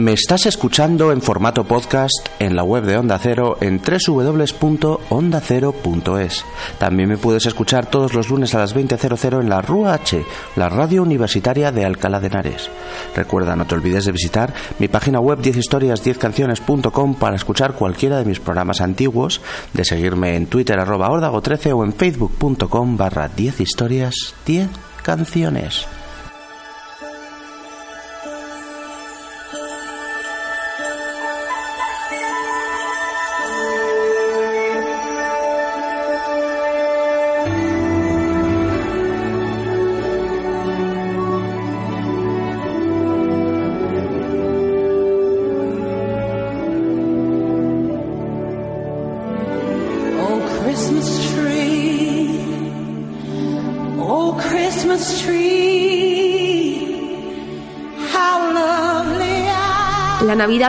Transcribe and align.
Me 0.00 0.14
estás 0.14 0.46
escuchando 0.46 1.12
en 1.12 1.20
formato 1.20 1.64
podcast 1.64 2.26
en 2.38 2.56
la 2.56 2.64
web 2.64 2.84
de 2.84 2.96
Onda 2.96 3.18
Cero 3.18 3.58
en 3.60 3.82
www.ondacero.es. 3.82 6.44
También 6.78 7.10
me 7.10 7.18
puedes 7.18 7.44
escuchar 7.44 7.84
todos 7.84 8.14
los 8.14 8.30
lunes 8.30 8.54
a 8.54 8.60
las 8.60 8.74
20.00 8.74 9.42
en 9.42 9.50
la 9.50 9.60
Rúa 9.60 9.92
H, 9.92 10.24
la 10.56 10.70
radio 10.70 11.02
universitaria 11.02 11.70
de 11.70 11.84
Alcalá 11.84 12.18
de 12.18 12.28
Henares. 12.28 12.70
Recuerda, 13.14 13.54
no 13.56 13.66
te 13.66 13.74
olvides 13.74 14.06
de 14.06 14.12
visitar 14.12 14.54
mi 14.78 14.88
página 14.88 15.20
web 15.20 15.42
10historias10canciones.com 15.42 17.16
para 17.16 17.36
escuchar 17.36 17.74
cualquiera 17.74 18.16
de 18.16 18.24
mis 18.24 18.40
programas 18.40 18.80
antiguos, 18.80 19.42
de 19.74 19.84
seguirme 19.84 20.34
en 20.34 20.46
Twitter 20.46 20.80
arroba 20.80 21.10
13 21.42 21.74
o 21.74 21.84
en 21.84 21.92
facebook.com 21.92 22.96
barra 22.96 23.28
10 23.28 23.60
historias 23.60 24.34
10 24.46 24.70
canciones. 25.02 25.86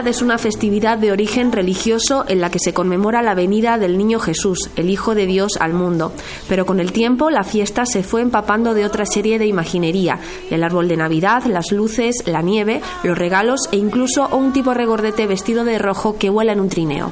Es 0.04 0.20
una 0.20 0.36
festividad 0.36 0.98
de 0.98 1.12
origen 1.12 1.52
religioso 1.52 2.24
en 2.28 2.40
la 2.40 2.50
que 2.50 2.58
se 2.58 2.74
conmemora 2.74 3.22
la 3.22 3.34
venida 3.34 3.78
del 3.78 3.96
niño 3.96 4.18
Jesús, 4.18 4.68
el 4.76 4.90
Hijo 4.90 5.14
de 5.14 5.26
Dios, 5.26 5.56
al 5.58 5.72
mundo. 5.72 6.12
Pero 6.48 6.66
con 6.66 6.80
el 6.80 6.92
tiempo 6.92 7.30
la 7.30 7.44
fiesta 7.44 7.86
se 7.86 8.02
fue 8.02 8.20
empapando 8.20 8.74
de 8.74 8.84
otra 8.84 9.06
serie 9.06 9.38
de 9.38 9.46
imaginería, 9.46 10.18
el 10.50 10.64
árbol 10.64 10.88
de 10.88 10.98
Navidad, 10.98 11.44
las 11.44 11.72
luces, 11.72 12.24
la 12.26 12.42
nieve, 12.42 12.82
los 13.04 13.16
regalos 13.16 13.68
e 13.70 13.76
incluso 13.76 14.28
un 14.28 14.52
tipo 14.52 14.74
regordete 14.74 15.26
vestido 15.26 15.64
de 15.64 15.78
rojo 15.78 16.18
que 16.18 16.30
vuela 16.30 16.52
en 16.52 16.60
un 16.60 16.68
trineo. 16.68 17.10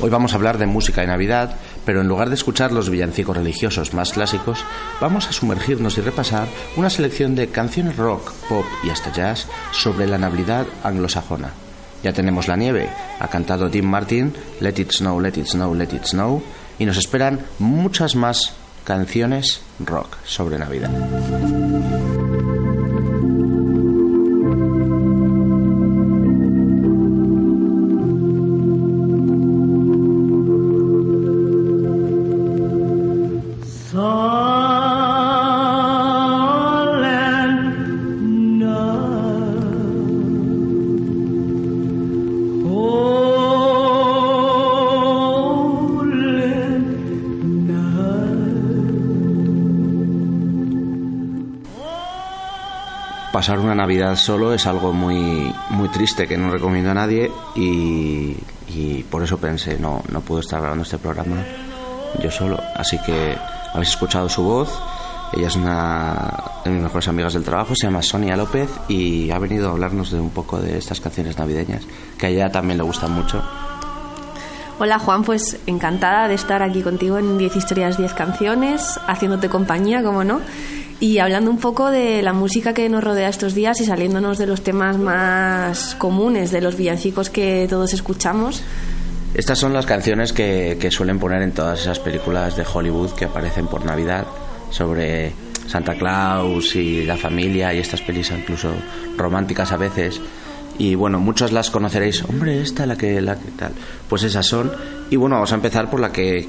Hoy 0.00 0.10
vamos 0.10 0.32
a 0.32 0.36
hablar 0.36 0.58
de 0.58 0.66
música 0.66 1.00
de 1.00 1.06
Navidad, 1.06 1.56
pero 1.86 2.02
en 2.02 2.08
lugar 2.08 2.28
de 2.28 2.34
escuchar 2.34 2.70
los 2.70 2.90
villancicos 2.90 3.36
religiosos 3.36 3.94
más 3.94 4.12
clásicos, 4.12 4.62
vamos 5.00 5.26
a 5.28 5.32
sumergirnos 5.32 5.96
y 5.96 6.02
repasar 6.02 6.48
una 6.76 6.90
selección 6.90 7.34
de 7.34 7.48
canciones 7.48 7.96
rock, 7.96 8.32
pop 8.48 8.66
y 8.84 8.90
hasta 8.90 9.12
jazz 9.12 9.46
sobre 9.70 10.06
la 10.06 10.18
Navidad 10.18 10.66
anglosajona. 10.82 11.65
Ya 12.06 12.12
tenemos 12.12 12.46
la 12.46 12.56
nieve, 12.56 12.88
ha 13.18 13.26
cantado 13.26 13.68
Tim 13.68 13.84
Martin, 13.84 14.32
Let 14.60 14.74
It 14.80 14.92
Snow, 14.92 15.18
Let 15.20 15.40
It 15.40 15.46
Snow, 15.46 15.74
Let 15.74 15.92
It 15.92 16.04
Snow, 16.04 16.40
y 16.78 16.86
nos 16.86 16.98
esperan 16.98 17.40
muchas 17.58 18.14
más 18.14 18.52
canciones 18.84 19.60
rock 19.80 20.16
sobre 20.24 20.56
Navidad. 20.56 20.92
Pasar 53.36 53.58
una 53.58 53.74
Navidad 53.74 54.16
solo 54.16 54.54
es 54.54 54.66
algo 54.66 54.94
muy, 54.94 55.54
muy 55.68 55.90
triste 55.90 56.26
que 56.26 56.38
no 56.38 56.50
recomiendo 56.50 56.92
a 56.92 56.94
nadie 56.94 57.30
y, 57.54 58.34
por 59.10 59.22
eso 59.22 59.36
pensé, 59.36 59.78
no, 59.78 60.02
no 60.10 60.22
puedo 60.22 60.40
estar 60.40 60.58
grabando 60.58 60.84
este 60.84 60.96
programa 60.96 61.44
yo 62.22 62.30
solo. 62.30 62.58
Así 62.74 62.98
que 63.04 63.36
habéis 63.74 63.90
escuchado 63.90 64.30
su 64.30 64.42
voz. 64.42 64.80
Ella 65.34 65.48
es 65.48 65.56
una 65.56 66.44
de 66.64 66.70
mis 66.70 66.82
mejores 66.82 67.08
amigas 67.08 67.34
del 67.34 67.44
trabajo, 67.44 67.74
se 67.76 67.88
llama 67.88 68.00
Sonia 68.00 68.38
López 68.38 68.70
y 68.88 69.30
ha 69.30 69.38
venido 69.38 69.68
a 69.68 69.72
hablarnos 69.72 70.10
de 70.12 70.18
un 70.18 70.30
poco 70.30 70.58
de 70.58 70.78
estas 70.78 71.02
canciones 71.02 71.36
navideñas, 71.36 71.82
que 72.16 72.28
a 72.28 72.28
ella 72.30 72.50
también 72.50 72.78
le 72.78 72.84
gustan 72.84 73.12
mucho. 73.12 73.42
Hola 74.78 74.98
Juan, 74.98 75.24
pues 75.24 75.58
encantada 75.66 76.28
de 76.28 76.34
estar 76.34 76.62
aquí 76.62 76.82
contigo 76.82 77.16
en 77.18 77.38
10 77.38 77.56
historias, 77.56 77.96
10 77.96 78.12
canciones, 78.12 79.00
haciéndote 79.06 79.48
compañía, 79.48 80.02
como 80.02 80.22
no, 80.22 80.40
y 81.00 81.18
hablando 81.18 81.50
un 81.50 81.58
poco 81.58 81.90
de 81.90 82.22
la 82.22 82.32
música 82.32 82.74
que 82.74 82.88
nos 82.88 83.04
rodea 83.04 83.28
estos 83.28 83.54
días 83.54 83.80
y 83.80 83.84
saliéndonos 83.84 84.38
de 84.38 84.46
los 84.46 84.62
temas 84.62 84.98
más 84.98 85.94
comunes, 85.96 86.50
de 86.50 86.60
los 86.60 86.76
villancicos 86.76 87.30
que 87.30 87.66
todos 87.68 87.92
escuchamos. 87.92 88.62
Estas 89.34 89.58
son 89.58 89.72
las 89.72 89.84
canciones 89.84 90.32
que, 90.32 90.78
que 90.80 90.90
suelen 90.90 91.18
poner 91.18 91.42
en 91.42 91.52
todas 91.52 91.80
esas 91.80 91.98
películas 91.98 92.56
de 92.56 92.64
Hollywood 92.72 93.10
que 93.12 93.26
aparecen 93.26 93.66
por 93.66 93.84
Navidad 93.84 94.26
sobre 94.70 95.32
Santa 95.66 95.94
Claus 95.94 96.74
y 96.74 97.04
la 97.04 97.16
familia 97.16 97.74
y 97.74 97.78
estas 97.78 98.00
pelis 98.00 98.30
incluso 98.30 98.72
románticas 99.16 99.72
a 99.72 99.76
veces 99.76 100.20
y 100.78 100.94
bueno, 100.94 101.18
muchas 101.18 101.52
las 101.52 101.70
conoceréis. 101.70 102.22
Hombre, 102.24 102.60
esta, 102.60 102.86
la 102.86 102.96
que, 102.96 103.20
la 103.20 103.36
que 103.36 103.50
tal. 103.52 103.72
Pues 104.08 104.22
esas 104.22 104.46
son. 104.46 104.70
Y 105.10 105.16
bueno, 105.16 105.36
vamos 105.36 105.52
a 105.52 105.54
empezar 105.54 105.88
por 105.90 106.00
la 106.00 106.12
que 106.12 106.46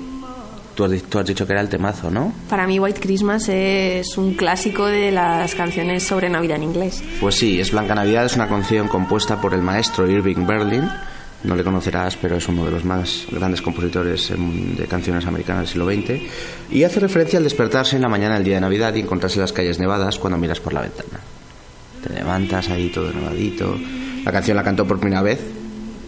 tú 0.77 0.85
has, 0.85 1.03
tú 1.03 1.17
has 1.17 1.25
dicho 1.25 1.45
que 1.47 1.53
era 1.53 1.61
el 1.61 1.69
temazo, 1.69 2.11
¿no? 2.11 2.31
Para 2.49 2.67
mí 2.67 2.79
White 2.79 3.01
Christmas 3.01 3.49
es 3.49 4.15
un 4.17 4.35
clásico 4.35 4.85
de 4.85 5.11
las 5.11 5.55
canciones 5.55 6.03
sobre 6.03 6.29
Navidad 6.29 6.57
en 6.57 6.63
inglés. 6.63 7.03
Pues 7.19 7.35
sí, 7.35 7.59
es 7.59 7.71
Blanca 7.71 7.95
Navidad, 7.95 8.25
es 8.25 8.35
una 8.35 8.47
canción 8.47 8.87
compuesta 8.87 9.41
por 9.41 9.55
el 9.55 9.63
maestro 9.63 10.09
Irving 10.09 10.45
Berlin. 10.45 10.87
No 11.43 11.55
le 11.55 11.63
conocerás, 11.63 12.15
pero 12.17 12.37
es 12.37 12.47
uno 12.47 12.65
de 12.65 12.71
los 12.71 12.85
más 12.85 13.25
grandes 13.31 13.61
compositores 13.61 14.31
de 14.37 14.85
canciones 14.85 15.25
americanas 15.25 15.63
del 15.63 15.69
siglo 15.69 15.85
XX. 15.85 16.21
Y 16.71 16.83
hace 16.83 16.99
referencia 16.99 17.37
al 17.37 17.43
despertarse 17.43 17.95
en 17.95 18.03
la 18.03 18.09
mañana 18.09 18.35
del 18.35 18.43
día 18.43 18.55
de 18.55 18.61
Navidad 18.61 18.93
y 18.93 18.99
encontrarse 18.99 19.39
las 19.39 19.53
calles 19.53 19.79
nevadas 19.79 20.19
cuando 20.19 20.37
miras 20.37 20.59
por 20.59 20.73
la 20.73 20.81
ventana. 20.81 21.19
Te 22.03 22.13
levantas 22.13 22.69
ahí 22.69 22.89
todo 22.89 23.11
nevadito, 23.11 23.75
la 24.23 24.31
canción 24.31 24.57
la 24.57 24.63
cantó 24.63 24.85
por 24.85 24.99
primera 24.99 25.21
vez 25.23 25.39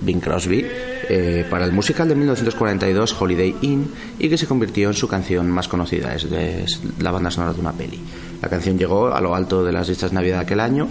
Bing 0.02 0.20
Crosby 0.20 0.66
eh, 1.10 1.46
para 1.50 1.66
el 1.66 1.72
musical 1.72 2.08
de 2.08 2.16
1942 2.16 3.20
Holiday 3.20 3.56
Inn 3.62 3.92
y 4.20 4.30
que 4.30 4.38
se 4.38 4.48
convirtió 4.48 4.90
en 4.90 4.94
su 4.94 5.08
canción 5.08 5.50
más 5.50 5.68
conocida, 5.68 6.14
es, 6.14 6.30
de, 6.30 6.66
la 7.00 7.12
banda 7.12 7.32
sonora 7.32 7.54
de 7.54 7.60
una 7.60 7.74
peli. 7.74 8.00
La 8.42 8.48
canción 8.48 8.78
llegó 8.78 9.08
a 9.08 9.20
lo 9.20 9.36
alto 9.36 9.64
de 9.64 9.72
las 9.72 9.90
listas 9.90 10.12
de 10.12 10.16
Navidad 10.16 10.40
aquel 10.40 10.60
año 10.60 10.88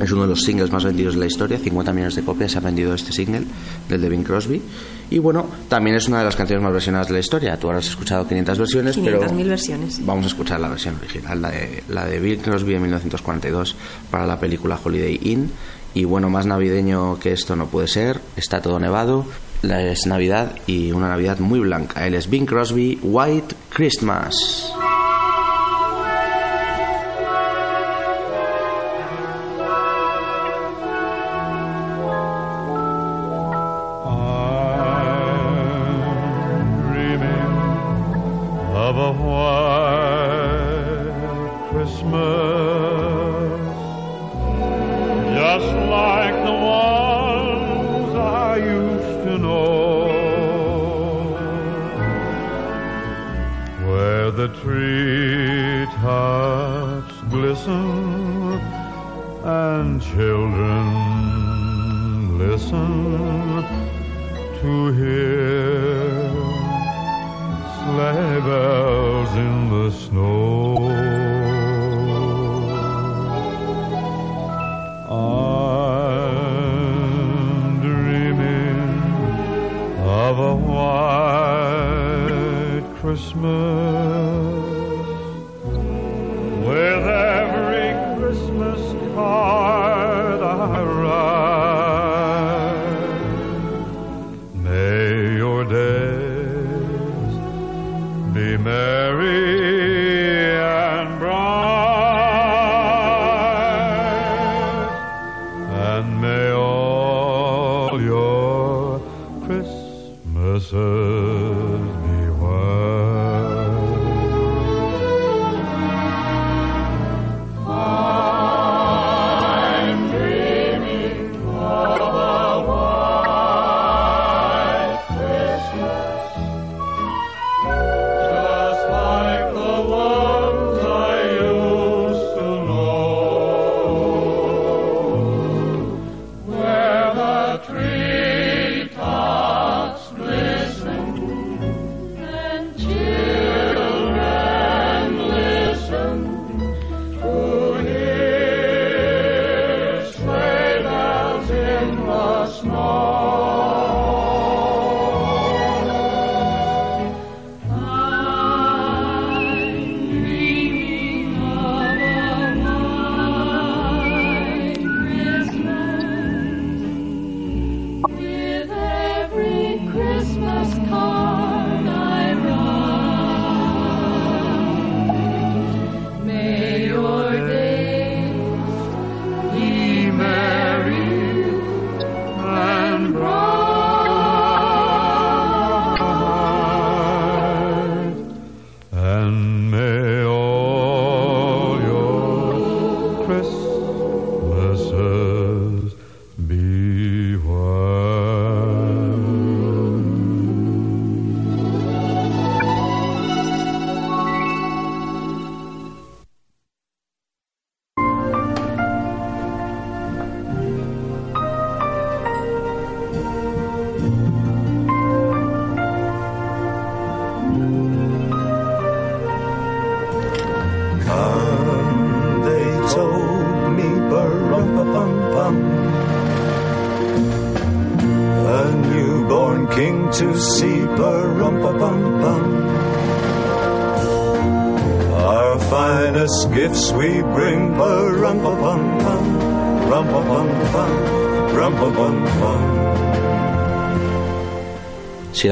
es 0.00 0.12
uno 0.12 0.22
de 0.22 0.28
los 0.28 0.42
singles 0.42 0.72
más 0.72 0.84
vendidos 0.84 1.14
de 1.14 1.20
la 1.20 1.26
historia, 1.26 1.58
50 1.58 1.92
millones 1.92 2.14
de 2.14 2.22
copias 2.22 2.52
se 2.52 2.58
ha 2.58 2.60
vendido 2.60 2.94
este 2.94 3.12
single 3.12 3.42
del 3.88 4.00
de 4.00 4.08
Bing 4.08 4.24
Crosby. 4.24 4.62
Y 5.10 5.18
bueno, 5.18 5.46
también 5.68 5.96
es 5.96 6.08
una 6.08 6.20
de 6.20 6.24
las 6.24 6.36
canciones 6.36 6.62
más 6.62 6.72
versionadas 6.72 7.08
de 7.08 7.14
la 7.14 7.20
historia. 7.20 7.58
Tú 7.58 7.70
has 7.70 7.86
escuchado 7.86 8.26
500 8.26 8.58
versiones, 8.58 8.94
500 8.94 9.32
pero 9.32 9.48
versiones. 9.48 10.06
vamos 10.06 10.24
a 10.24 10.28
escuchar 10.28 10.60
la 10.60 10.68
versión 10.68 10.96
original, 10.96 11.42
la 11.42 11.50
de, 11.50 11.82
la 11.88 12.06
de 12.06 12.18
Bing 12.18 12.40
Crosby 12.40 12.74
en 12.74 12.82
1942 12.82 13.76
para 14.10 14.26
la 14.26 14.38
película 14.38 14.78
Holiday 14.82 15.20
Inn. 15.22 15.50
Y 15.94 16.04
bueno, 16.04 16.30
más 16.30 16.46
navideño 16.46 17.18
que 17.18 17.32
esto 17.32 17.56
no 17.56 17.66
puede 17.66 17.88
ser. 17.88 18.20
Está 18.36 18.60
todo 18.60 18.78
nevado. 18.78 19.24
Es 19.62 20.06
Navidad 20.06 20.56
y 20.66 20.92
una 20.92 21.08
Navidad 21.08 21.38
muy 21.38 21.60
blanca. 21.60 22.06
Él 22.06 22.14
es 22.14 22.30
Bing 22.30 22.46
Crosby, 22.46 22.98
White 23.02 23.54
Christmas. 23.70 24.72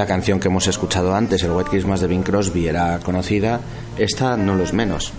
Canción 0.09 0.41
que 0.41 0.49
hemos 0.49 0.67
escuchado 0.67 1.15
antes, 1.15 1.45
el 1.45 1.53
White 1.53 1.71
Christmas 1.71 2.01
de 2.01 2.09
Bing 2.09 2.25
Crosby, 2.25 2.67
era 2.67 2.99
conocida, 2.99 3.61
esta 3.97 4.37
no 4.37 4.57
lo 4.57 4.65
es 4.65 4.73
menos. 4.73 5.13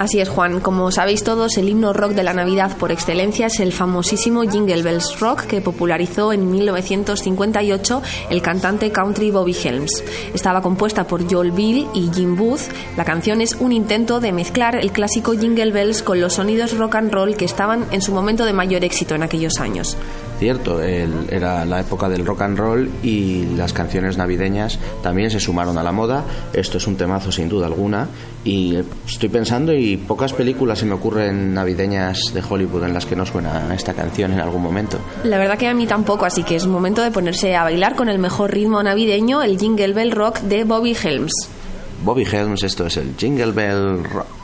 Así 0.00 0.18
es, 0.18 0.30
Juan. 0.30 0.60
Como 0.60 0.90
sabéis 0.90 1.24
todos, 1.24 1.58
el 1.58 1.68
himno 1.68 1.92
rock 1.92 2.12
de 2.12 2.22
la 2.22 2.32
Navidad 2.32 2.74
por 2.78 2.90
excelencia 2.90 3.48
es 3.48 3.60
el 3.60 3.70
famosísimo 3.70 4.44
Jingle 4.44 4.82
Bells 4.82 5.20
Rock 5.20 5.42
que 5.42 5.60
popularizó 5.60 6.32
en 6.32 6.50
1958 6.50 8.02
el 8.30 8.40
cantante 8.40 8.92
country 8.92 9.30
Bobby 9.30 9.54
Helms. 9.62 10.02
Estaba 10.32 10.62
compuesta 10.62 11.06
por 11.06 11.30
Joel 11.30 11.50
Bill 11.50 11.86
y 11.92 12.10
Jim 12.14 12.34
Booth. 12.34 12.62
La 12.96 13.04
canción 13.04 13.42
es 13.42 13.56
un 13.56 13.72
intento 13.72 14.20
de 14.20 14.32
mezclar 14.32 14.74
el 14.74 14.90
clásico 14.90 15.32
Jingle 15.32 15.70
Bells 15.70 16.02
con 16.02 16.18
los 16.18 16.32
sonidos 16.32 16.78
rock 16.78 16.94
and 16.94 17.12
roll 17.12 17.36
que 17.36 17.44
estaban 17.44 17.84
en 17.90 18.00
su 18.00 18.12
momento 18.12 18.46
de 18.46 18.54
mayor 18.54 18.82
éxito 18.84 19.14
en 19.14 19.22
aquellos 19.22 19.60
años. 19.60 19.98
Cierto, 20.40 20.82
el- 20.82 21.28
era 21.30 21.66
la 21.66 21.80
época 21.80 22.08
del 22.08 22.24
rock 22.24 22.40
and 22.40 22.56
roll 22.58 22.90
y 23.02 23.44
las 23.58 23.74
canciones 23.74 24.16
navideñas 24.16 24.78
también 25.02 25.30
se 25.30 25.38
sumaron 25.38 25.76
a 25.76 25.82
la 25.82 25.92
moda. 25.92 26.24
Esto 26.54 26.78
es 26.78 26.86
un 26.86 26.96
temazo 26.96 27.30
sin 27.30 27.50
duda 27.50 27.66
alguna 27.66 28.08
y 28.42 28.74
estoy 29.06 29.28
pensando 29.28 29.74
y 29.74 29.98
pocas 29.98 30.32
películas 30.32 30.78
se 30.78 30.86
me 30.86 30.94
ocurren 30.94 31.52
navideñas 31.52 32.32
de 32.32 32.42
Hollywood 32.42 32.84
en 32.84 32.94
las 32.94 33.04
que 33.04 33.16
no 33.16 33.26
suena 33.26 33.74
esta 33.74 33.92
canción 33.92 34.32
en 34.32 34.40
algún 34.40 34.62
momento. 34.62 34.96
La 35.24 35.36
verdad 35.36 35.58
que 35.58 35.68
a 35.68 35.74
mí 35.74 35.86
tampoco, 35.86 36.24
así 36.24 36.42
que 36.42 36.56
es 36.56 36.66
momento 36.66 37.02
de 37.02 37.10
ponerse 37.10 37.54
a 37.54 37.64
bailar 37.64 37.94
con 37.94 38.08
el 38.08 38.18
mejor 38.18 38.50
ritmo 38.50 38.82
navideño, 38.82 39.42
el 39.42 39.58
Jingle 39.58 39.92
Bell 39.92 40.10
Rock 40.12 40.40
de 40.40 40.64
Bobby 40.64 40.96
Helms. 41.04 41.32
Bobby 42.02 42.24
Helms, 42.24 42.62
esto 42.62 42.86
es 42.86 42.96
el 42.96 43.14
Jingle 43.18 43.52
Bell 43.52 44.04
Rock. 44.04 44.39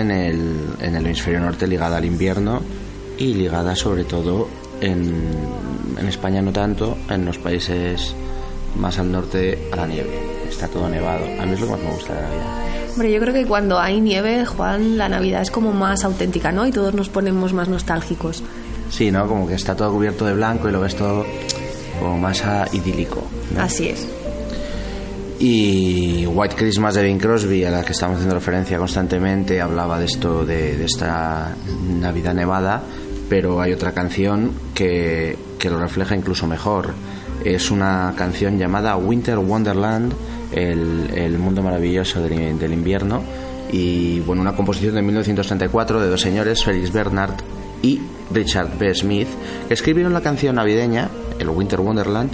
En 0.00 0.10
el, 0.10 0.66
en 0.80 0.96
el 0.96 1.04
hemisferio 1.04 1.40
norte 1.40 1.66
ligada 1.66 1.98
al 1.98 2.04
invierno 2.04 2.62
y 3.18 3.34
ligada 3.34 3.76
sobre 3.76 4.04
todo 4.04 4.48
en, 4.80 5.30
en 5.98 6.08
España 6.08 6.40
no 6.40 6.52
tanto, 6.52 6.96
en 7.10 7.26
los 7.26 7.36
países 7.38 8.14
más 8.76 8.98
al 8.98 9.12
norte 9.12 9.68
a 9.72 9.76
la 9.76 9.86
nieve. 9.86 10.10
Está 10.48 10.68
todo 10.68 10.88
nevado. 10.88 11.24
A 11.40 11.44
mí 11.44 11.52
es 11.52 11.60
lo 11.60 11.66
que 11.66 11.72
más 11.72 11.82
me 11.82 11.90
gusta 11.92 12.14
de 12.14 12.22
la 12.22 12.28
Navidad. 12.28 12.46
Hombre, 12.92 13.12
yo 13.12 13.20
creo 13.20 13.34
que 13.34 13.46
cuando 13.46 13.78
hay 13.78 14.00
nieve, 14.00 14.44
Juan, 14.44 14.98
la 14.98 15.08
Navidad 15.08 15.42
es 15.42 15.50
como 15.50 15.72
más 15.72 16.04
auténtica, 16.04 16.50
¿no? 16.50 16.66
Y 16.66 16.72
todos 16.72 16.94
nos 16.94 17.08
ponemos 17.08 17.52
más 17.52 17.68
nostálgicos. 17.68 18.42
Sí, 18.90 19.10
¿no? 19.10 19.28
Como 19.28 19.46
que 19.46 19.54
está 19.54 19.76
todo 19.76 19.92
cubierto 19.92 20.24
de 20.24 20.34
blanco 20.34 20.68
y 20.68 20.72
lo 20.72 20.80
ves 20.80 20.96
todo 20.96 21.24
como 22.00 22.18
más 22.18 22.42
idílico. 22.72 23.22
¿no? 23.54 23.62
Así 23.62 23.88
es. 23.88 24.06
Y 25.42 26.26
White 26.26 26.54
Christmas 26.54 26.94
de 26.94 27.02
Bing 27.02 27.18
Crosby, 27.18 27.64
a 27.64 27.70
la 27.70 27.82
que 27.82 27.92
estamos 27.92 28.16
haciendo 28.16 28.34
referencia 28.34 28.76
constantemente, 28.76 29.58
hablaba 29.58 29.98
de 29.98 30.04
esto, 30.04 30.44
de, 30.44 30.84
esta 30.84 31.56
Navidad 31.98 32.34
nevada, 32.34 32.82
pero 33.30 33.58
hay 33.58 33.72
otra 33.72 33.92
canción 33.92 34.52
que, 34.74 35.38
que 35.58 35.70
lo 35.70 35.78
refleja 35.78 36.14
incluso 36.14 36.46
mejor. 36.46 36.92
Es 37.42 37.70
una 37.70 38.12
canción 38.18 38.58
llamada 38.58 38.98
Winter 38.98 39.38
Wonderland, 39.38 40.12
el, 40.52 41.08
el 41.14 41.38
mundo 41.38 41.62
maravilloso 41.62 42.22
del, 42.22 42.58
del 42.58 42.72
invierno, 42.74 43.22
y 43.72 44.20
bueno, 44.20 44.42
una 44.42 44.54
composición 44.54 44.94
de 44.94 45.00
1934 45.00 46.02
de 46.02 46.08
dos 46.08 46.20
señores, 46.20 46.62
Felix 46.62 46.92
Bernard 46.92 47.36
y 47.80 47.98
Richard 48.30 48.76
B. 48.78 48.94
Smith, 48.94 49.28
que 49.68 49.72
escribieron 49.72 50.12
la 50.12 50.20
canción 50.20 50.56
navideña, 50.56 51.08
el 51.38 51.48
Winter 51.48 51.80
Wonderland, 51.80 52.30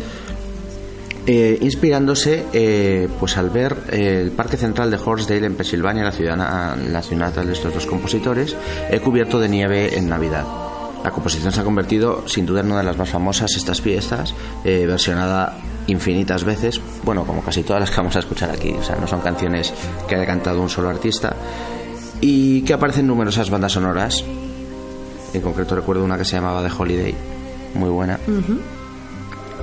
eh, 1.26 1.59
inspirándose 1.61 2.45
eh, 2.52 3.09
pues 3.18 3.37
al 3.37 3.50
ver 3.50 3.76
eh, 3.90 4.21
el 4.23 4.30
Parque 4.30 4.56
Central 4.56 4.90
de 4.90 4.99
Horsdale 5.04 5.47
en 5.47 5.56
Pensilvania, 5.56 6.04
la 6.04 6.12
ciudad, 6.12 6.76
la 6.76 7.02
ciudad 7.02 7.33
de 7.33 7.52
estos 7.52 7.75
dos 7.75 7.87
compositores, 7.87 8.56
eh, 8.90 9.00
cubierto 9.00 9.40
de 9.40 9.49
nieve 9.49 9.99
en 9.99 10.09
Navidad. 10.09 10.45
La 11.04 11.11
composición 11.11 11.52
se 11.52 11.61
ha 11.61 11.64
convertido 11.64 12.26
sin 12.26 12.47
duda 12.47 12.61
en 12.61 12.66
una 12.66 12.78
de 12.78 12.85
las 12.85 12.97
más 12.97 13.09
famosas 13.09 13.54
estas 13.56 13.83
eh, 13.85 14.87
versionada 14.87 15.56
infinitas 15.87 16.42
veces, 16.42 16.80
bueno, 17.04 17.25
como 17.25 17.42
casi 17.42 17.62
todas 17.62 17.80
las 17.80 17.90
que 17.90 17.97
vamos 17.99 18.16
a 18.16 18.18
escuchar 18.18 18.50
aquí, 18.50 18.73
o 18.73 18.83
sea, 18.83 18.97
no 18.97 19.06
son 19.06 19.21
canciones 19.21 19.73
que 20.09 20.16
haya 20.16 20.26
cantado 20.26 20.61
un 20.61 20.68
solo 20.68 20.88
artista, 20.88 21.37
y 22.21 22.62
que 22.62 22.73
aparecen 22.73 23.02
en 23.02 23.09
numerosas 23.09 23.50
bandas 23.50 23.73
sonoras. 23.73 24.25
En 25.33 25.40
concreto 25.42 25.76
recuerdo 25.76 26.04
una 26.04 26.16
que 26.18 26.25
se 26.25 26.37
llamaba 26.37 26.66
The 26.66 26.75
Holiday, 26.76 27.14
muy 27.75 27.90
buena. 27.90 28.18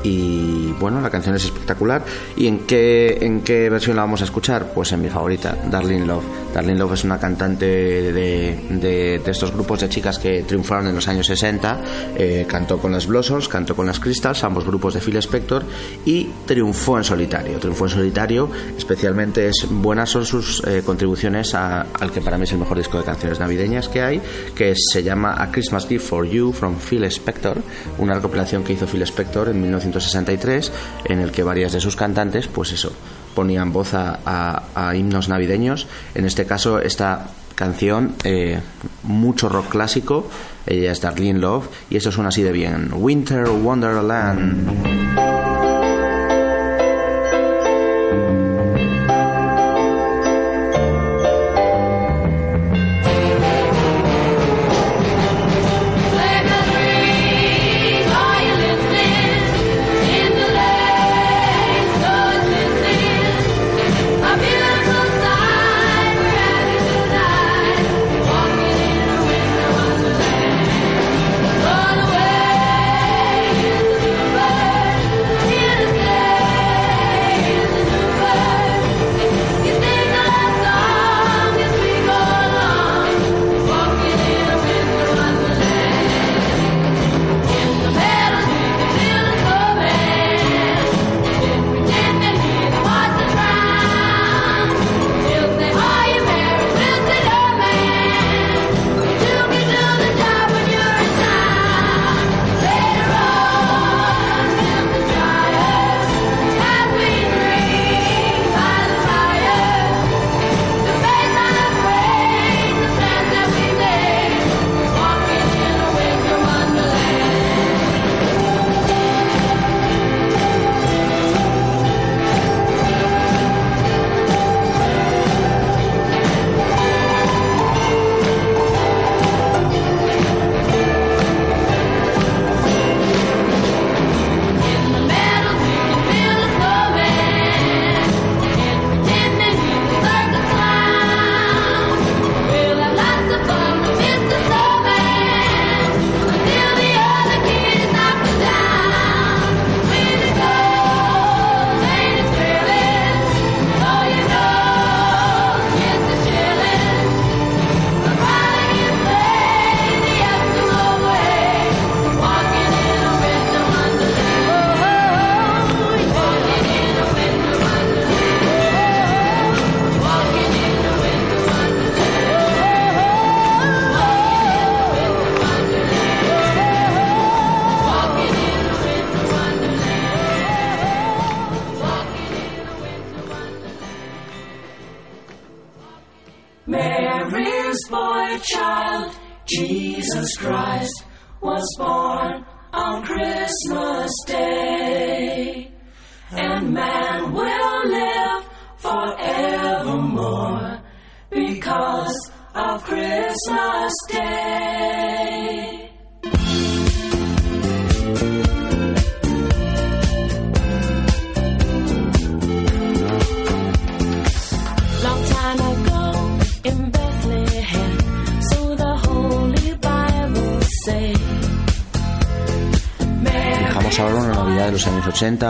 Y 0.03 0.71
bueno, 0.79 0.99
la 1.01 1.09
canción 1.09 1.35
es 1.35 1.45
espectacular. 1.45 2.03
¿Y 2.35 2.47
en 2.47 2.59
qué, 2.59 3.17
en 3.21 3.41
qué 3.41 3.69
versión 3.69 3.95
la 3.95 4.01
vamos 4.03 4.21
a 4.21 4.25
escuchar? 4.25 4.71
Pues 4.73 4.91
en 4.91 5.01
mi 5.01 5.09
favorita, 5.09 5.57
Darlene 5.69 6.05
Love. 6.05 6.23
Darlene 6.53 6.77
Love 6.79 6.93
es 6.93 7.03
una 7.03 7.17
cantante 7.19 7.65
de, 7.65 8.59
de, 8.69 9.21
estos 9.25 9.51
grupos 9.53 9.79
de 9.81 9.89
chicas 9.89 10.19
que 10.19 10.43
triunfaron 10.43 10.87
en 10.87 10.95
los 10.95 11.07
años 11.07 11.25
60. 11.27 11.81
Eh, 12.17 12.45
cantó 12.47 12.77
con 12.77 12.91
las 12.91 13.07
Blossoms, 13.07 13.47
cantó 13.47 13.75
con 13.75 13.85
las 13.87 13.99
Crystals, 13.99 14.43
ambos 14.43 14.65
grupos 14.65 14.93
de 14.93 14.99
Phil 14.99 15.15
Spector, 15.17 15.63
y 16.05 16.29
triunfó 16.45 16.97
en 16.97 17.03
solitario. 17.03 17.57
Triunfó 17.59 17.85
en 17.85 17.91
solitario, 17.91 18.49
especialmente 18.77 19.47
es, 19.47 19.65
buenas 19.69 20.09
son 20.09 20.25
sus 20.25 20.61
eh, 20.67 20.83
contribuciones 20.85 21.53
a- 21.55 21.81
al 21.99 22.11
que 22.11 22.21
para 22.21 22.37
mí 22.37 22.43
es 22.43 22.51
el 22.51 22.59
mejor 22.59 22.77
disco 22.77 22.97
de 22.97 23.03
canciones 23.05 23.39
navideñas 23.39 23.87
que 23.87 24.01
hay, 24.01 24.21
que 24.55 24.73
se 24.75 25.01
llama 25.01 25.41
A 25.41 25.51
Christmas 25.51 25.87
Gift 25.87 26.07
for 26.07 26.25
You 26.27 26.51
from 26.51 26.75
Phil 26.77 27.03
Spector, 27.05 27.57
una 27.97 28.13
recopilación 28.15 28.63
que 28.63 28.73
hizo 28.73 28.85
Phil 28.85 29.01
Spector 29.03 29.49
en 29.49 29.61
1963, 29.93 30.71
en 31.05 31.19
el 31.19 31.31
que 31.31 31.43
varias 31.43 31.71
de 31.71 31.79
sus 31.79 31.95
cantantes, 31.95 32.47
pues 32.47 32.71
eso, 32.71 32.91
ponían 33.35 33.71
voz 33.71 33.93
a, 33.93 34.93
himnos 34.95 35.29
navideños. 35.29 35.87
En 36.15 36.25
este 36.25 36.45
caso, 36.45 36.79
esta 36.79 37.27
canción, 37.55 38.15
eh, 38.23 38.59
mucho 39.03 39.49
rock 39.49 39.69
clásico, 39.69 40.27
ella 40.65 40.91
es 40.91 41.01
Darlene 41.01 41.39
Love, 41.39 41.67
y 41.89 41.97
esto 41.97 42.11
suena 42.11 42.29
así 42.29 42.41
de 42.41 42.51
bien. 42.51 42.89
Winter 42.93 43.49
Wonderland. 43.49 45.32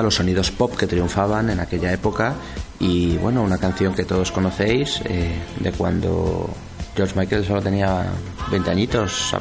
los 0.03 0.15
sonidos 0.15 0.51
pop 0.51 0.75
que 0.77 0.85
triunfaban 0.85 1.49
en 1.49 1.59
aquella 1.59 1.91
época 1.91 2.35
y 2.79 3.17
bueno, 3.17 3.41
una 3.41 3.57
canción 3.57 3.95
que 3.95 4.05
todos 4.05 4.31
conocéis 4.31 5.01
eh, 5.05 5.33
de 5.59 5.71
cuando 5.71 6.47
George 6.95 7.19
Michael 7.19 7.43
solo 7.43 7.59
tenía 7.59 8.05
20 8.51 8.69
añitos, 8.69 9.35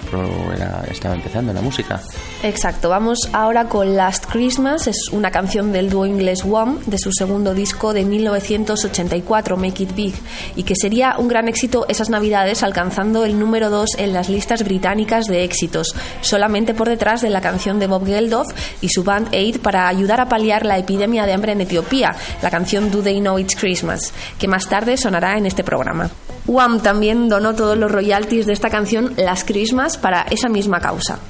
era, 0.55 0.85
estaba 0.91 1.15
empezando 1.15 1.51
en 1.51 1.57
la 1.57 1.61
música. 1.63 2.01
Exacto, 2.45 2.89
vamos 2.89 3.31
ahora 3.33 3.69
con 3.69 3.95
Last 3.95 4.27
Christmas, 4.29 4.89
es 4.89 4.97
una 5.13 5.31
canción 5.31 5.73
del 5.73 5.89
dúo 5.89 6.07
inglés 6.07 6.43
Wham 6.45 6.81
de 6.87 6.99
su 6.99 7.13
segundo 7.13 7.55
disco 7.55 7.93
de 7.93 8.05
1984, 8.05 9.57
Make 9.57 9.85
It 9.85 9.95
Big, 9.95 10.15
y 10.57 10.65
que 10.65 10.75
sería 10.75 11.15
un 11.19 11.29
gran 11.29 11.47
éxito 11.47 11.87
esas 11.89 12.11
navidades 12.11 12.65
alcanzando 12.65 13.25
el 13.25 13.39
número 13.39 13.71
2 13.71 13.91
en 13.99 14.13
las 14.13 14.29
listas 14.29 14.65
británicas 14.65 15.27
de 15.27 15.45
éxitos, 15.45 15.95
solamente 16.21 16.75
por 16.75 16.89
detrás 16.89 17.23
de 17.23 17.31
la 17.31 17.41
canción 17.41 17.79
de 17.79 17.87
Bob 17.87 18.07
Geldof 18.07 18.49
y 18.81 18.89
su 18.89 19.05
band 19.05 19.33
Aid 19.33 19.61
para 19.61 19.87
ayudar 19.87 20.21
a 20.21 20.29
paliar 20.29 20.67
la 20.67 20.79
epidemia 20.79 21.27
de 21.27 21.35
hambre 21.35 21.53
en 21.53 21.61
Etiopía, 21.61 22.11
la 22.43 22.51
canción 22.51 22.91
Do 22.91 23.05
They 23.05 23.21
Know 23.21 23.39
It's 23.39 23.55
Christmas, 23.55 24.13
que 24.41 24.49
más 24.49 24.69
tarde 24.69 24.97
sonará 24.97 25.39
en 25.39 25.47
este 25.47 25.63
programa. 25.63 26.11
Wham 26.49 26.81
también 26.81 27.29
donó 27.29 27.55
todos 27.55 27.79
los 27.79 27.93
royalties 27.93 28.47
de 28.47 28.53
esta 28.53 28.69
canción 28.69 29.15
Last 29.17 29.47
Christmas 29.47 29.97
para 29.97 30.23
esa 30.23 30.49
misma 30.49 30.81
causa. 30.81 31.21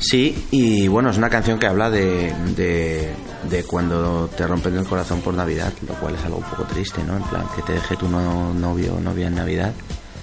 Sí, 0.00 0.46
y 0.50 0.88
bueno, 0.88 1.10
es 1.10 1.18
una 1.18 1.28
canción 1.28 1.58
que 1.58 1.66
habla 1.66 1.90
de, 1.90 2.32
de, 2.56 3.10
de, 3.50 3.64
cuando 3.64 4.28
te 4.34 4.46
rompen 4.46 4.76
el 4.78 4.86
corazón 4.86 5.20
por 5.20 5.34
Navidad, 5.34 5.72
lo 5.86 5.94
cual 5.94 6.14
es 6.14 6.24
algo 6.24 6.38
un 6.38 6.44
poco 6.44 6.64
triste, 6.64 7.02
¿no? 7.06 7.18
En 7.18 7.22
plan, 7.24 7.44
que 7.54 7.60
te 7.62 7.74
deje 7.74 7.96
tu 7.96 8.08
no, 8.08 8.54
novio 8.54 8.94
o 8.94 9.00
novia 9.00 9.26
en 9.26 9.34
Navidad. 9.34 9.72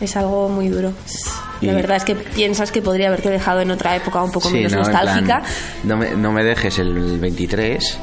Es 0.02 0.18
algo 0.18 0.50
muy 0.50 0.70
duro. 0.70 0.94
La 1.62 1.72
y... 1.72 1.76
verdad 1.76 1.98
es 1.98 2.04
que 2.04 2.16
piensas 2.16 2.72
que 2.72 2.82
podría 2.82 3.08
haberte 3.08 3.30
dejado 3.30 3.62
en 3.62 3.70
otra 3.70 3.96
época 3.96 4.22
un 4.24 4.32
poco 4.32 4.50
sí, 4.50 4.56
menos 4.56 4.72
no, 4.72 4.80
nostálgica. 4.80 5.42
Plan, 5.42 5.44
no, 5.84 5.98
me, 5.98 6.12
no 6.12 6.32
me 6.32 6.44
dejes 6.44 6.80
el 6.80 7.20
23. 7.20 7.98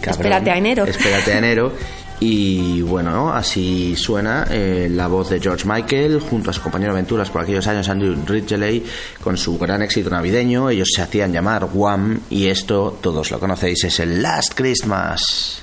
Cabrón, 0.00 0.10
espérate 0.10 0.50
a 0.50 0.56
enero. 0.56 0.84
Espérate 0.84 1.32
a 1.34 1.38
enero. 1.38 1.72
Y 2.22 2.82
bueno, 2.82 3.32
así 3.32 3.96
suena 3.96 4.46
eh, 4.50 4.88
la 4.90 5.08
voz 5.08 5.30
de 5.30 5.40
George 5.40 5.66
Michael 5.66 6.20
junto 6.20 6.50
a 6.50 6.52
su 6.52 6.60
compañero 6.60 6.92
aventuras 6.92 7.30
por 7.30 7.40
aquellos 7.40 7.66
años, 7.66 7.88
Andrew 7.88 8.14
Ridgeley, 8.26 8.84
con 9.22 9.38
su 9.38 9.58
gran 9.58 9.80
éxito 9.80 10.10
navideño. 10.10 10.68
Ellos 10.68 10.90
se 10.94 11.00
hacían 11.00 11.32
llamar 11.32 11.68
Wham 11.72 12.20
y 12.28 12.46
esto, 12.46 12.98
todos 13.00 13.30
lo 13.30 13.40
conocéis, 13.40 13.84
es 13.84 14.00
el 14.00 14.20
Last 14.20 14.52
Christmas. 14.54 15.62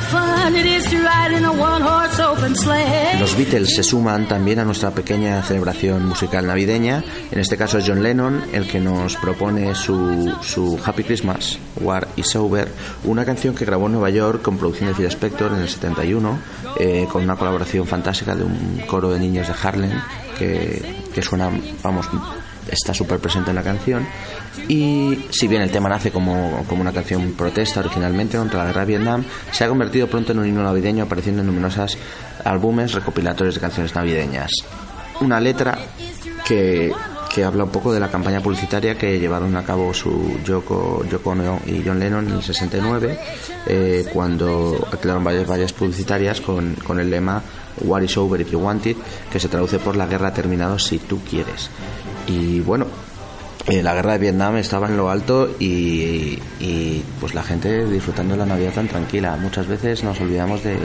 Los 3.19 3.37
Beatles 3.37 3.75
se 3.75 3.83
suman 3.83 4.27
también 4.27 4.59
a 4.59 4.65
nuestra 4.65 4.91
pequeña 4.91 5.41
celebración 5.43 6.05
musical 6.05 6.45
navideña. 6.47 7.03
En 7.31 7.39
este 7.39 7.57
caso 7.57 7.77
es 7.77 7.85
John 7.87 8.03
Lennon 8.03 8.43
el 8.51 8.67
que 8.67 8.79
nos 8.79 9.15
propone 9.15 9.73
su, 9.75 10.33
su 10.41 10.79
Happy 10.83 11.03
Christmas, 11.03 11.59
War 11.79 12.07
is 12.15 12.35
Over, 12.35 12.67
una 13.05 13.25
canción 13.25 13.55
que 13.55 13.65
grabó 13.65 13.85
en 13.85 13.93
Nueva 13.93 14.09
York 14.09 14.41
con 14.41 14.57
producción 14.57 14.89
de 14.89 14.95
Phil 14.95 15.05
Spector 15.05 15.53
en 15.53 15.59
el 15.61 15.69
71, 15.69 16.39
eh, 16.79 17.07
con 17.11 17.23
una 17.23 17.35
colaboración 17.35 17.87
fantástica 17.87 18.35
de 18.35 18.43
un 18.43 18.81
coro 18.87 19.11
de 19.11 19.19
niños 19.19 19.47
de 19.47 19.53
Harlem 19.61 19.91
que, 20.37 21.03
que 21.13 21.21
suena, 21.21 21.49
vamos, 21.83 22.07
está 22.69 22.93
súper 22.93 23.19
presente 23.19 23.49
en 23.49 23.55
la 23.55 23.63
canción. 23.63 24.05
Y 24.67 25.25
si 25.31 25.47
bien 25.47 25.61
el 25.61 25.71
tema 25.71 25.89
nace 25.89 26.11
como, 26.11 26.63
como 26.67 26.81
una 26.81 26.91
canción 26.91 27.33
protesta 27.33 27.79
originalmente 27.79 28.37
contra 28.37 28.59
la 28.59 28.65
guerra 28.65 28.81
de 28.81 28.87
Vietnam, 28.87 29.23
se 29.51 29.63
ha 29.63 29.67
convertido 29.67 30.07
pronto 30.07 30.31
en 30.31 30.39
un 30.39 30.47
himno 30.47 30.63
navideño 30.63 31.03
apareciendo 31.03 31.41
en 31.41 31.47
numerosos 31.47 31.97
álbumes 32.43 32.93
recopilatorios 32.93 33.55
de 33.55 33.61
canciones 33.61 33.95
navideñas. 33.95 34.51
Una 35.21 35.39
letra 35.39 35.77
que, 36.47 36.91
que 37.33 37.43
habla 37.43 37.63
un 37.63 37.69
poco 37.69 37.93
de 37.93 37.99
la 37.99 38.09
campaña 38.09 38.41
publicitaria 38.41 38.97
que 38.97 39.19
llevaron 39.19 39.55
a 39.55 39.63
cabo 39.63 39.93
su 39.93 40.39
Yoko, 40.43 41.05
Yoko 41.09 41.29
Ono 41.29 41.59
y 41.65 41.83
John 41.85 41.99
Lennon 41.99 42.27
en 42.27 42.33
el 42.33 42.43
69, 42.43 43.19
eh, 43.67 44.05
cuando 44.11 44.87
aclararon 44.91 45.23
varias 45.23 45.49
vallas 45.49 45.73
publicitarias 45.73 46.41
con, 46.41 46.75
con 46.75 46.99
el 46.99 47.09
lema 47.09 47.41
War 47.81 48.03
is 48.03 48.17
over 48.17 48.39
if 48.41 48.51
you 48.51 48.59
want 48.59 48.85
it, 48.85 48.97
que 49.31 49.39
se 49.39 49.47
traduce 49.47 49.79
por 49.79 49.95
la 49.95 50.05
guerra 50.05 50.29
ha 50.29 50.33
terminado 50.33 50.77
si 50.77 50.99
tú 50.99 51.19
quieres. 51.27 51.69
Y 52.27 52.59
bueno, 52.61 52.85
eh, 53.67 53.83
la 53.83 53.93
guerra 53.93 54.13
de 54.13 54.17
Vietnam 54.17 54.57
estaba 54.57 54.87
en 54.87 54.97
lo 54.97 55.09
alto 55.09 55.49
y, 55.59 56.39
y, 56.59 57.03
pues 57.19 57.33
la 57.33 57.43
gente 57.43 57.85
disfrutando 57.85 58.33
de 58.33 58.39
la 58.39 58.45
Navidad 58.45 58.73
tan 58.73 58.87
tranquila. 58.87 59.37
Muchas 59.39 59.67
veces 59.67 60.03
nos 60.03 60.19
olvidamos 60.19 60.63
de... 60.63 60.77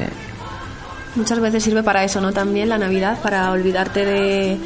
Muchas 1.15 1.41
veces 1.41 1.65
sirve 1.65 1.83
para 1.83 2.05
eso, 2.05 2.21
¿no? 2.21 2.33
También 2.33 2.69
la 2.69 2.77
Navidad, 2.77 3.19
para 3.23 3.51
olvidarte 3.51 4.05
de, 4.05 4.59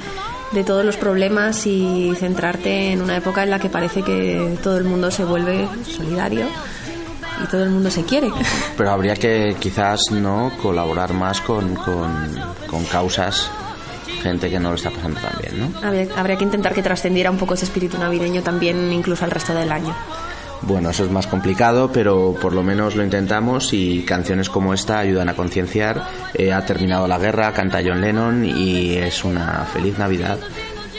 de 0.50 0.64
todos 0.64 0.84
los 0.84 0.96
problemas 0.96 1.64
y 1.66 2.12
centrarte 2.16 2.92
en 2.92 3.02
una 3.02 3.16
época 3.16 3.44
en 3.44 3.50
la 3.50 3.60
que 3.60 3.68
parece 3.68 4.02
que 4.02 4.58
todo 4.62 4.76
el 4.76 4.84
mundo 4.84 5.10
se 5.12 5.24
vuelve 5.24 5.68
solidario 5.84 6.46
y 7.42 7.46
todo 7.46 7.62
el 7.62 7.70
mundo 7.70 7.90
se 7.90 8.02
quiere. 8.04 8.32
Pero 8.76 8.90
habría 8.90 9.14
que 9.14 9.54
quizás 9.60 10.00
no 10.10 10.50
colaborar 10.60 11.12
más 11.12 11.40
con, 11.40 11.76
con, 11.76 12.10
con 12.66 12.84
causas 12.84 13.50
gente 14.20 14.50
que 14.50 14.60
no 14.60 14.70
lo 14.70 14.76
está 14.76 14.90
pasando 14.90 15.20
tan 15.20 15.32
bien, 15.40 15.58
¿no? 15.58 15.86
Habría, 15.86 16.06
habría 16.16 16.36
que 16.36 16.44
intentar 16.44 16.74
que 16.74 16.82
trascendiera 16.82 17.30
un 17.30 17.38
poco 17.38 17.54
ese 17.54 17.64
espíritu 17.64 17.98
navideño 17.98 18.42
también 18.42 18.92
incluso 18.92 19.24
al 19.24 19.30
resto 19.30 19.54
del 19.54 19.72
año. 19.72 19.94
Bueno, 20.62 20.90
eso 20.90 21.04
es 21.04 21.10
más 21.10 21.26
complicado, 21.26 21.90
pero 21.92 22.34
por 22.40 22.52
lo 22.52 22.62
menos 22.62 22.94
lo 22.94 23.02
intentamos 23.02 23.72
y 23.72 24.02
canciones 24.02 24.50
como 24.50 24.74
esta 24.74 24.98
ayudan 24.98 25.28
a 25.28 25.34
concienciar. 25.34 26.06
Eh, 26.34 26.52
ha 26.52 26.64
terminado 26.66 27.08
la 27.08 27.18
guerra, 27.18 27.52
canta 27.54 27.80
John 27.84 28.00
Lennon 28.00 28.44
y 28.44 28.94
es 28.96 29.24
una 29.24 29.66
feliz 29.72 29.98
Navidad. 29.98 30.38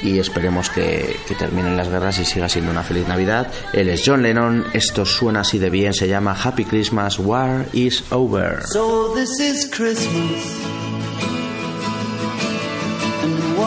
Y 0.02 0.18
esperemos 0.18 0.72
que, 0.72 1.16
que 1.28 1.36
terminen 1.36 1.78
las 1.78 1.90
guerras 1.90 2.18
y 2.18 2.26
siga 2.26 2.50
siendo 2.50 2.72
una 2.72 2.82
feliz 2.82 3.08
Navidad. 3.08 3.52
Él 3.72 3.90
es 3.90 4.02
John 4.04 4.24
Lennon, 4.24 4.66
esto 4.74 5.06
suena 5.06 5.42
así 5.42 5.60
de 5.60 5.70
bien, 5.70 5.94
se 5.94 6.08
llama 6.08 6.36
Happy 6.44 6.66
Christmas, 6.66 7.20
War 7.20 7.68
is 7.72 8.04
Over. 8.12 8.64
So 8.74 9.14
this 9.14 9.40
is 9.40 9.70
Christmas. 9.70 10.81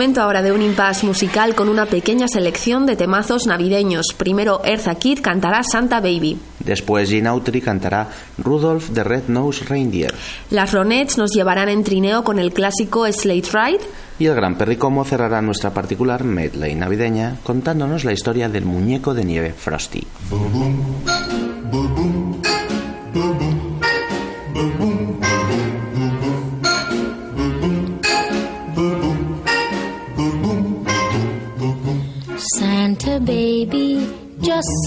Momento 0.00 0.22
ahora 0.22 0.40
de 0.40 0.50
un 0.50 0.62
impasse 0.62 1.04
musical 1.04 1.54
con 1.54 1.68
una 1.68 1.84
pequeña 1.84 2.26
selección 2.26 2.86
de 2.86 2.96
temazos 2.96 3.46
navideños. 3.46 4.14
Primero 4.16 4.62
Eartha 4.64 4.94
Kitt 4.94 5.20
cantará 5.20 5.62
Santa 5.62 6.00
Baby. 6.00 6.38
Después 6.58 7.10
Gene 7.10 7.28
Autry 7.28 7.60
cantará 7.60 8.08
Rudolph 8.38 8.94
the 8.94 9.04
Red-Nosed 9.04 9.68
Reindeer. 9.68 10.14
Las 10.48 10.72
Ronettes 10.72 11.18
nos 11.18 11.32
llevarán 11.32 11.68
en 11.68 11.84
trineo 11.84 12.24
con 12.24 12.38
el 12.38 12.54
clásico 12.54 13.06
Slate 13.12 13.50
Ride. 13.52 13.84
Y 14.18 14.24
el 14.24 14.34
gran 14.34 14.56
Perricomo 14.56 15.04
cerrará 15.04 15.42
nuestra 15.42 15.74
particular 15.74 16.24
medley 16.24 16.74
navideña 16.74 17.36
contándonos 17.42 18.02
la 18.04 18.14
historia 18.14 18.48
del 18.48 18.64
muñeco 18.64 19.12
de 19.12 19.24
nieve 19.26 19.52
Frosty. 19.52 20.06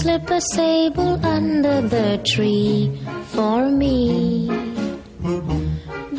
Slip 0.04 0.28
a 0.28 0.40
sable 0.52 1.14
under 1.24 1.80
the 1.80 2.22
tree 2.30 2.92
for 3.32 3.70
me. 3.70 4.46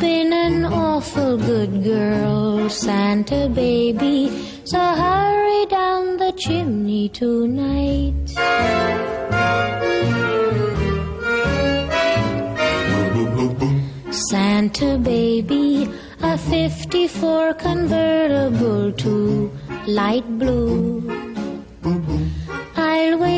Been 0.04 0.34
an 0.34 0.66
awful 0.66 1.38
good 1.38 1.84
girl, 1.84 2.68
Santa 2.68 3.48
baby, 3.48 4.18
so 4.64 4.80
hurry 4.80 5.68
down 5.68 6.18
the 6.18 6.32
chimney 6.36 7.10
tonight. 7.10 8.26
Santa 14.32 14.98
baby, 14.98 15.88
a 16.24 16.40
54 16.40 17.54
convertible 17.54 18.92
to 18.94 19.52
light 19.86 20.28
blue. 20.40 21.35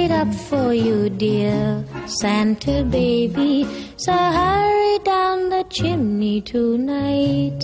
I'll 0.10 0.28
up 0.28 0.34
for 0.34 0.74
you, 0.74 1.10
dear 1.10 1.84
Santa 2.06 2.84
baby. 2.84 3.68
So 3.98 4.14
hurry 4.14 5.00
down 5.00 5.50
the 5.50 5.66
chimney 5.70 6.40
tonight. 6.40 7.60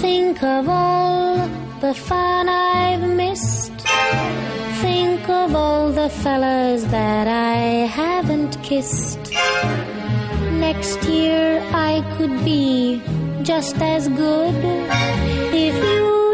Think 0.00 0.42
of 0.42 0.68
all 0.70 1.36
the 1.80 1.92
fun 1.92 2.48
I've 2.48 3.06
missed. 3.14 3.78
Think 4.80 5.28
of 5.28 5.54
all 5.54 5.92
the 5.92 6.08
fellas 6.08 6.84
that 6.84 7.28
I 7.28 7.56
haven't 8.00 8.62
kissed. 8.62 9.20
Next 10.66 11.02
year 11.04 11.60
I 11.72 12.00
could 12.16 12.42
be 12.42 13.02
just 13.42 13.76
as 13.78 14.08
good 14.08 14.54
if 15.52 15.74
you 15.74 16.01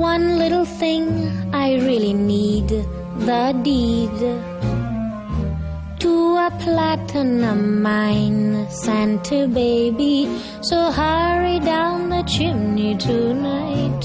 one 0.00 0.38
little 0.38 0.64
thing 0.64 1.04
I 1.52 1.74
really 1.74 2.14
need 2.14 2.68
the 2.68 3.52
deed 3.62 4.16
to 6.00 6.12
a 6.46 6.50
platinum 6.58 7.82
mine, 7.82 8.66
Santa 8.70 9.46
baby. 9.46 10.26
So 10.62 10.90
hurry 10.90 11.58
down 11.60 12.08
the 12.08 12.22
chimney 12.22 12.96
tonight. 12.96 14.00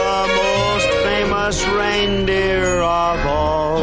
The 0.00 0.22
most 0.40 0.90
famous 1.04 1.58
reindeer 1.66 2.80
of 2.80 3.26
all, 3.26 3.82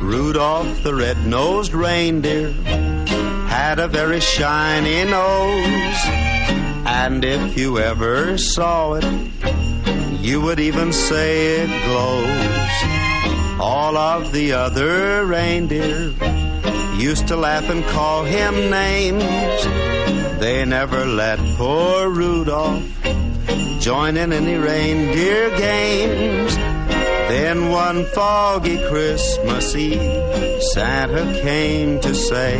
Rudolph 0.00 0.84
the 0.84 0.94
red-nosed 0.94 1.74
reindeer, 1.74 2.52
had 3.48 3.80
a 3.80 3.88
very 3.88 4.20
shiny 4.20 5.04
nose. 5.04 6.00
And 6.86 7.24
if 7.24 7.58
you 7.58 7.80
ever 7.80 8.38
saw 8.38 8.94
it, 8.94 9.33
you 10.24 10.40
would 10.40 10.58
even 10.58 10.90
say 10.90 11.60
it 11.60 11.84
glows. 11.84 13.60
All 13.60 13.94
of 13.98 14.32
the 14.32 14.52
other 14.52 15.26
reindeer 15.26 16.14
used 16.96 17.28
to 17.28 17.36
laugh 17.36 17.68
and 17.68 17.84
call 17.84 18.24
him 18.24 18.70
names. 18.70 19.22
They 20.40 20.64
never 20.64 21.04
let 21.04 21.38
poor 21.56 22.08
Rudolph 22.08 22.82
join 23.80 24.16
in 24.16 24.32
any 24.32 24.54
reindeer 24.54 25.50
games. 25.58 26.56
Then 26.56 27.70
one 27.70 28.06
foggy 28.06 28.78
Christmas 28.88 29.76
Eve, 29.76 30.62
Santa 30.72 31.38
came 31.42 32.00
to 32.00 32.14
say, 32.14 32.58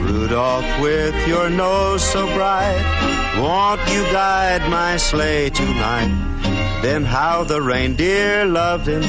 Rudolph, 0.00 0.80
with 0.80 1.28
your 1.28 1.50
nose 1.50 2.02
so 2.02 2.26
bright, 2.34 3.09
won't 3.40 3.80
you 3.88 4.02
guide 4.12 4.68
my 4.70 4.96
sleigh 4.96 5.50
tonight? 5.50 6.80
Then 6.82 7.04
how 7.04 7.44
the 7.44 7.60
reindeer 7.60 8.44
loved 8.44 8.86
him 8.86 9.02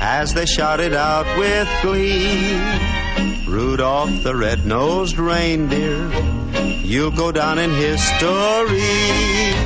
as 0.00 0.34
they 0.34 0.46
shouted 0.46 0.94
out 0.94 1.26
with 1.38 1.68
glee. 1.82 2.54
Rudolph 3.46 4.22
the 4.22 4.34
red-nosed 4.36 5.18
reindeer, 5.18 6.10
you'll 6.82 7.10
go 7.10 7.32
down 7.32 7.58
in 7.58 7.70
history. 7.70 9.65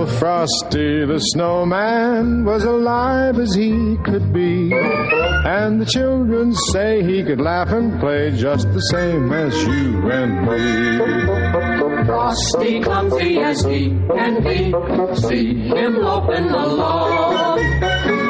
Oh, 0.00 0.06
Frosty 0.06 1.04
the 1.04 1.18
snowman 1.18 2.46
was 2.46 2.64
alive 2.64 3.38
as 3.38 3.54
he 3.54 3.98
could 4.02 4.32
be. 4.32 4.72
And 4.72 5.78
the 5.78 5.84
children 5.84 6.54
say 6.72 7.02
he 7.02 7.22
could 7.22 7.38
laugh 7.38 7.68
and 7.68 8.00
play 8.00 8.30
just 8.30 8.72
the 8.72 8.80
same 8.92 9.30
as 9.30 9.54
you 9.62 10.10
and 10.10 10.32
me. 10.48 12.06
Frosty, 12.06 12.80
clumsy 12.80 13.40
as 13.40 13.62
he 13.62 13.90
can 13.90 14.42
be, 14.42 14.72
see 15.16 15.68
him 15.68 15.96
loping 15.98 16.48
along. 16.48 17.58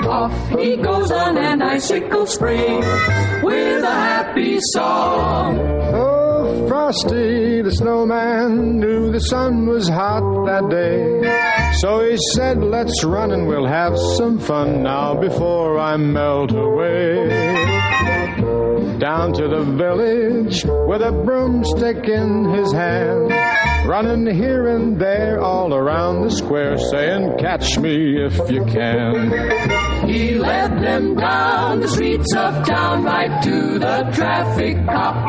Off 0.08 0.58
he 0.58 0.76
goes 0.76 1.12
on 1.12 1.38
an 1.38 1.62
icicle 1.62 2.26
spring 2.26 2.80
with 3.44 3.84
a 3.84 3.94
happy 4.08 4.58
song. 4.72 5.56
Oh, 5.94 6.09
Frosty 6.70 7.62
the 7.62 7.72
snowman 7.72 8.78
knew 8.78 9.10
the 9.10 9.18
sun 9.18 9.66
was 9.66 9.88
hot 9.88 10.22
that 10.46 10.70
day. 10.70 11.72
So 11.80 12.08
he 12.08 12.16
said, 12.36 12.62
Let's 12.62 13.02
run 13.02 13.32
and 13.32 13.48
we'll 13.48 13.66
have 13.66 13.98
some 14.16 14.38
fun 14.38 14.84
now 14.84 15.20
before 15.20 15.80
I 15.80 15.96
melt 15.96 16.52
away. 16.52 17.26
Down 19.00 19.32
to 19.32 19.48
the 19.48 19.64
village 19.64 20.64
with 20.64 21.02
a 21.02 21.10
broomstick 21.10 22.06
in 22.08 22.54
his 22.54 22.72
hand, 22.72 23.32
running 23.88 24.32
here 24.32 24.68
and 24.68 24.96
there 24.96 25.40
all 25.40 25.74
around 25.74 26.22
the 26.22 26.30
square, 26.30 26.78
saying, 26.78 27.36
Catch 27.40 27.78
me 27.80 28.24
if 28.24 28.48
you 28.48 28.64
can. 28.66 30.08
He 30.08 30.38
led 30.38 30.80
them 30.80 31.16
down 31.16 31.80
the 31.80 31.88
streets 31.88 32.32
of 32.36 32.64
town 32.64 33.02
right 33.02 33.42
to 33.42 33.80
the 33.80 34.08
traffic 34.14 34.76
cop. 34.86 35.26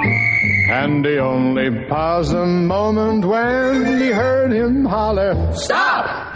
And 0.72 1.05
he 1.05 1.17
only 1.17 1.86
paused 1.86 2.34
a 2.34 2.45
moment 2.45 3.26
when 3.26 3.99
he 3.99 4.07
heard 4.07 4.53
him 4.53 4.86
holler, 4.86 5.53
Stop! 5.53 6.30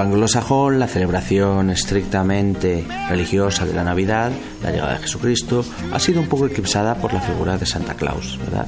Anglosajón, 0.00 0.78
la 0.78 0.86
celebración 0.86 1.70
estrictamente 1.70 2.84
religiosa 3.08 3.66
de 3.66 3.74
la 3.74 3.84
Navidad, 3.84 4.32
la 4.62 4.70
llegada 4.70 4.94
de 4.94 4.98
Jesucristo, 5.00 5.64
ha 5.92 5.98
sido 5.98 6.20
un 6.20 6.28
poco 6.28 6.46
eclipsada 6.46 6.94
por 6.94 7.12
la 7.12 7.20
figura 7.20 7.58
de 7.58 7.66
Santa 7.66 7.94
Claus, 7.94 8.38
¿verdad? 8.38 8.66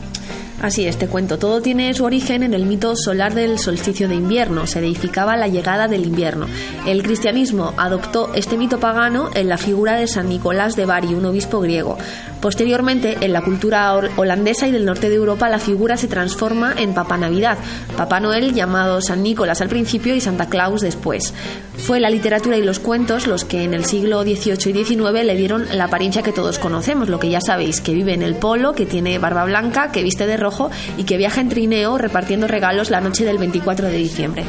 Así 0.64 0.86
es, 0.86 0.96
te 0.96 1.08
cuento. 1.08 1.38
Todo 1.38 1.60
tiene 1.60 1.92
su 1.92 2.04
origen 2.04 2.42
en 2.42 2.54
el 2.54 2.64
mito 2.64 2.96
solar 2.96 3.34
del 3.34 3.58
solsticio 3.58 4.08
de 4.08 4.14
invierno. 4.14 4.66
Se 4.66 4.80
deificaba 4.80 5.36
la 5.36 5.46
llegada 5.46 5.88
del 5.88 6.06
invierno. 6.06 6.46
El 6.86 7.02
cristianismo 7.02 7.74
adoptó 7.76 8.32
este 8.34 8.56
mito 8.56 8.80
pagano 8.80 9.28
en 9.34 9.50
la 9.50 9.58
figura 9.58 9.94
de 9.96 10.06
San 10.06 10.30
Nicolás 10.30 10.74
de 10.74 10.86
Bari, 10.86 11.12
un 11.12 11.26
obispo 11.26 11.60
griego. 11.60 11.98
Posteriormente, 12.44 13.16
en 13.22 13.32
la 13.32 13.40
cultura 13.40 13.94
hol- 13.94 14.10
holandesa 14.16 14.68
y 14.68 14.70
del 14.70 14.84
norte 14.84 15.08
de 15.08 15.14
Europa, 15.14 15.48
la 15.48 15.58
figura 15.58 15.96
se 15.96 16.08
transforma 16.08 16.74
en 16.76 16.92
Papá 16.92 17.16
Navidad. 17.16 17.56
Papá 17.96 18.20
Noel 18.20 18.52
llamado 18.52 19.00
San 19.00 19.22
Nicolás 19.22 19.62
al 19.62 19.70
principio 19.70 20.14
y 20.14 20.20
Santa 20.20 20.50
Claus 20.50 20.82
después. 20.82 21.32
Fue 21.78 22.00
la 22.00 22.10
literatura 22.10 22.58
y 22.58 22.62
los 22.62 22.80
cuentos 22.80 23.26
los 23.26 23.46
que 23.46 23.62
en 23.64 23.72
el 23.72 23.86
siglo 23.86 24.22
XVIII 24.24 24.78
y 24.78 24.84
XIX 24.84 25.24
le 25.24 25.36
dieron 25.36 25.64
la 25.72 25.84
apariencia 25.84 26.22
que 26.22 26.32
todos 26.32 26.58
conocemos, 26.58 27.08
lo 27.08 27.18
que 27.18 27.30
ya 27.30 27.40
sabéis, 27.40 27.80
que 27.80 27.94
vive 27.94 28.12
en 28.12 28.20
el 28.22 28.34
polo, 28.34 28.74
que 28.74 28.84
tiene 28.84 29.18
barba 29.18 29.46
blanca, 29.46 29.90
que 29.90 30.02
viste 30.02 30.26
de 30.26 30.36
rojo 30.36 30.70
y 30.98 31.04
que 31.04 31.16
viaja 31.16 31.40
en 31.40 31.48
trineo 31.48 31.96
repartiendo 31.96 32.46
regalos 32.46 32.90
la 32.90 33.00
noche 33.00 33.24
del 33.24 33.38
24 33.38 33.86
de 33.86 33.96
diciembre. 33.96 34.44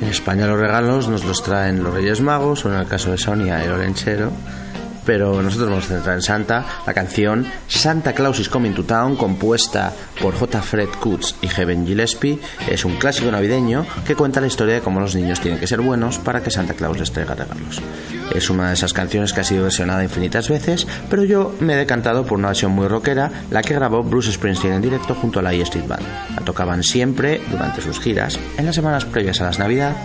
En 0.00 0.08
España 0.08 0.46
los 0.46 0.58
regalos 0.58 1.06
nos 1.06 1.22
los 1.26 1.42
traen 1.42 1.82
los 1.84 1.92
Reyes 1.92 2.22
Magos, 2.22 2.64
o 2.64 2.72
en 2.72 2.80
el 2.80 2.86
caso 2.88 3.10
de 3.10 3.18
Sonia, 3.18 3.62
el 3.62 3.72
Olenchero. 3.72 4.32
Pero 5.08 5.42
nosotros 5.42 5.70
vamos 5.70 5.86
a 5.86 5.94
centrar 5.94 6.16
en 6.16 6.20
Santa, 6.20 6.66
la 6.86 6.92
canción 6.92 7.46
Santa 7.66 8.12
Claus 8.12 8.40
is 8.40 8.50
Coming 8.50 8.74
to 8.74 8.84
Town, 8.84 9.16
compuesta 9.16 9.90
por 10.20 10.34
J. 10.34 10.60
Fred 10.60 10.90
Kutz 11.00 11.34
y 11.40 11.48
Heaven 11.48 11.86
Gillespie, 11.86 12.38
es 12.68 12.84
un 12.84 12.96
clásico 12.96 13.30
navideño 13.30 13.86
que 14.06 14.14
cuenta 14.14 14.42
la 14.42 14.48
historia 14.48 14.74
de 14.74 14.80
cómo 14.82 15.00
los 15.00 15.14
niños 15.14 15.40
tienen 15.40 15.58
que 15.58 15.66
ser 15.66 15.80
buenos 15.80 16.18
para 16.18 16.42
que 16.42 16.50
Santa 16.50 16.74
Claus 16.74 16.98
les 16.98 17.10
traiga 17.10 17.34
regalos. 17.34 17.80
Es 18.34 18.50
una 18.50 18.68
de 18.68 18.74
esas 18.74 18.92
canciones 18.92 19.32
que 19.32 19.40
ha 19.40 19.44
sido 19.44 19.62
versionada 19.62 20.04
infinitas 20.04 20.50
veces, 20.50 20.86
pero 21.08 21.24
yo 21.24 21.54
me 21.60 21.72
he 21.72 21.76
decantado 21.76 22.26
por 22.26 22.38
una 22.38 22.48
versión 22.48 22.72
muy 22.72 22.86
rockera, 22.86 23.30
la 23.50 23.62
que 23.62 23.72
grabó 23.72 24.02
Bruce 24.02 24.30
Springsteen 24.30 24.74
en 24.74 24.82
directo 24.82 25.14
junto 25.14 25.38
a 25.38 25.42
la 25.42 25.54
E 25.54 25.62
Street 25.62 25.88
Band. 25.88 26.04
La 26.36 26.44
tocaban 26.44 26.82
siempre 26.82 27.40
durante 27.50 27.80
sus 27.80 27.98
giras, 27.98 28.38
en 28.58 28.66
las 28.66 28.74
semanas 28.74 29.06
previas 29.06 29.40
a 29.40 29.44
las 29.44 29.58
Navidad. 29.58 29.96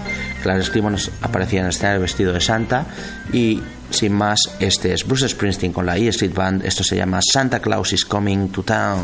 Clarence 0.43 0.71
Clemons 0.71 1.11
aparecía 1.21 1.59
en 1.59 1.65
el 1.65 1.71
escenario 1.71 2.01
vestido 2.01 2.31
de 2.31 2.39
Santa 2.39 2.85
y 3.33 3.61
sin 3.93 4.13
más, 4.13 4.39
este 4.59 4.93
es 4.93 5.05
Bruce 5.05 5.29
Springsteen 5.29 5.71
con 5.71 5.85
la 5.85 5.97
E 5.97 6.07
Street 6.09 6.33
Band. 6.33 6.65
Esto 6.65 6.83
se 6.83 6.95
llama 6.95 7.19
Santa 7.21 7.59
Claus 7.59 7.93
is 7.93 8.05
Coming 8.05 8.49
to 8.49 8.63
Town. 8.63 9.03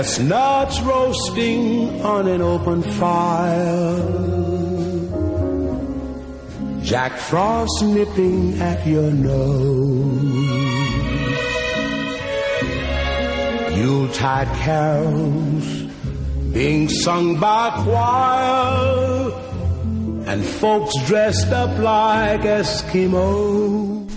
Chestnuts 0.00 0.80
roasting 0.80 2.00
on 2.00 2.26
an 2.26 2.40
open 2.40 2.82
fire. 2.82 4.00
Jack 6.80 7.18
Frost 7.18 7.84
nipping 7.84 8.58
at 8.62 8.86
your 8.86 9.10
nose. 9.12 10.22
Yuletide 13.76 14.48
carols 14.64 15.68
being 16.54 16.88
sung 16.88 17.38
by 17.38 17.68
choir. 17.84 19.32
And 20.24 20.42
folks 20.42 20.94
dressed 21.04 21.52
up 21.52 21.78
like 21.78 22.40
Eskimos. 22.40 24.08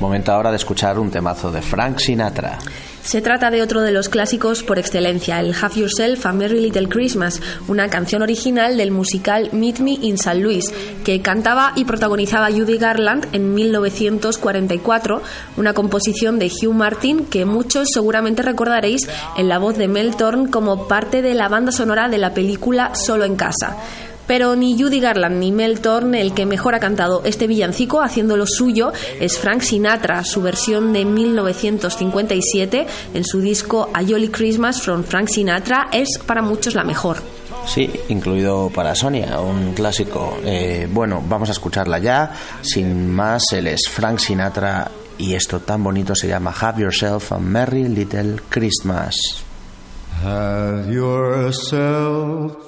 Momento 0.00 0.32
ahora 0.32 0.50
de 0.50 0.56
escuchar 0.56 0.98
un 0.98 1.10
temazo 1.10 1.50
de 1.50 1.60
Frank 1.60 1.98
Sinatra. 1.98 2.58
Se 3.08 3.22
trata 3.22 3.50
de 3.50 3.62
otro 3.62 3.80
de 3.80 3.90
los 3.90 4.10
clásicos 4.10 4.62
por 4.62 4.78
excelencia, 4.78 5.40
el 5.40 5.54
Have 5.54 5.76
Yourself 5.76 6.26
a 6.26 6.32
Merry 6.34 6.60
Little 6.60 6.90
Christmas, 6.90 7.40
una 7.66 7.88
canción 7.88 8.20
original 8.20 8.76
del 8.76 8.90
musical 8.90 9.48
Meet 9.50 9.78
Me 9.78 9.92
in 9.92 10.16
St. 10.16 10.34
Louis, 10.34 10.70
que 11.06 11.22
cantaba 11.22 11.72
y 11.74 11.86
protagonizaba 11.86 12.50
Judy 12.50 12.76
Garland 12.76 13.26
en 13.32 13.54
1944, 13.54 15.22
una 15.56 15.72
composición 15.72 16.38
de 16.38 16.50
Hugh 16.50 16.74
Martin 16.74 17.24
que 17.24 17.46
muchos 17.46 17.88
seguramente 17.94 18.42
recordaréis 18.42 19.08
en 19.38 19.48
la 19.48 19.56
voz 19.56 19.78
de 19.78 19.88
Mel 19.88 20.14
Thorne 20.14 20.50
como 20.50 20.86
parte 20.86 21.22
de 21.22 21.32
la 21.32 21.48
banda 21.48 21.72
sonora 21.72 22.10
de 22.10 22.18
la 22.18 22.34
película 22.34 22.94
Solo 22.94 23.24
en 23.24 23.36
casa. 23.36 23.78
Pero 24.28 24.54
ni 24.54 24.80
Judy 24.80 25.00
Garland 25.00 25.38
ni 25.38 25.50
Mel 25.50 25.80
Thorne, 25.80 26.20
el 26.20 26.34
que 26.34 26.46
mejor 26.46 26.76
ha 26.76 26.80
cantado 26.80 27.22
este 27.24 27.48
villancico 27.48 28.00
haciendo 28.00 28.36
lo 28.36 28.46
suyo, 28.46 28.92
es 29.18 29.38
Frank 29.38 29.62
Sinatra, 29.62 30.22
su 30.22 30.42
versión 30.42 30.92
de 30.92 31.04
1957 31.04 32.86
en 33.14 33.24
su 33.24 33.40
disco 33.40 33.90
A 33.92 34.04
Jolly 34.04 34.28
Christmas 34.28 34.80
from 34.82 35.02
Frank 35.02 35.28
Sinatra 35.28 35.88
es 35.92 36.20
para 36.24 36.42
muchos 36.42 36.76
la 36.76 36.84
mejor. 36.84 37.16
Sí, 37.66 37.90
incluido 38.08 38.70
para 38.74 38.94
Sonia, 38.94 39.40
un 39.40 39.72
clásico. 39.74 40.38
Eh, 40.44 40.88
bueno, 40.90 41.22
vamos 41.26 41.48
a 41.48 41.52
escucharla 41.52 41.98
ya. 41.98 42.32
Sin 42.62 43.10
más, 43.10 43.42
él 43.52 43.66
es 43.66 43.88
Frank 43.90 44.18
Sinatra 44.18 44.90
y 45.18 45.34
esto 45.34 45.60
tan 45.60 45.82
bonito 45.82 46.14
se 46.14 46.28
llama 46.28 46.54
Have 46.58 46.82
Yourself 46.82 47.32
a 47.32 47.38
Merry 47.38 47.88
Little 47.88 48.36
Christmas. 48.48 49.16
Have 50.22 50.92
yourself 50.92 52.67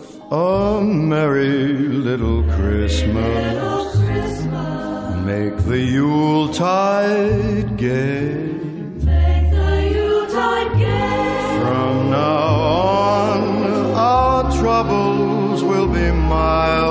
a 0.31 0.81
merry 0.81 1.89
little 1.89 2.43
Christmas. 2.43 4.05
Make 5.25 5.57
the 5.65 5.77
Yuletide 5.77 7.75
gay. 7.75 8.47
From 11.59 12.11
now 12.11 12.55
on, 12.55 13.93
our 13.93 14.49
troubles 14.57 15.63
will 15.63 15.87
be 15.87 16.11
miles 16.11 16.90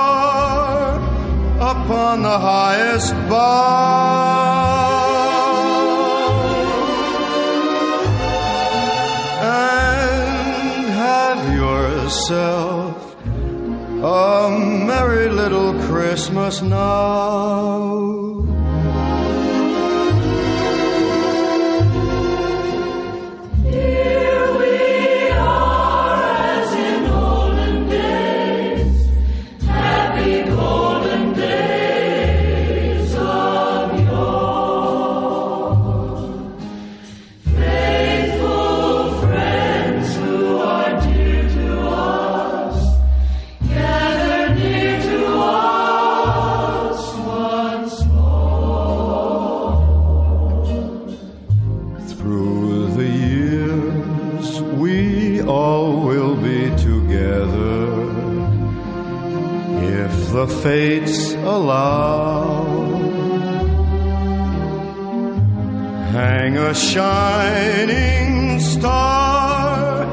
upon 2.11 2.23
the 2.23 2.39
highest 2.39 3.13
bough 3.29 4.51
and 9.41 10.89
have 10.89 11.53
yourself 11.55 13.15
a 14.03 14.49
merry 14.87 15.29
little 15.29 15.73
Christmas 15.87 16.61
now. 16.61 17.90
Fates 60.63 61.33
allow. 61.33 62.65
Hang 66.11 66.57
a 66.57 66.73
shining 66.73 68.59
star 68.59 70.03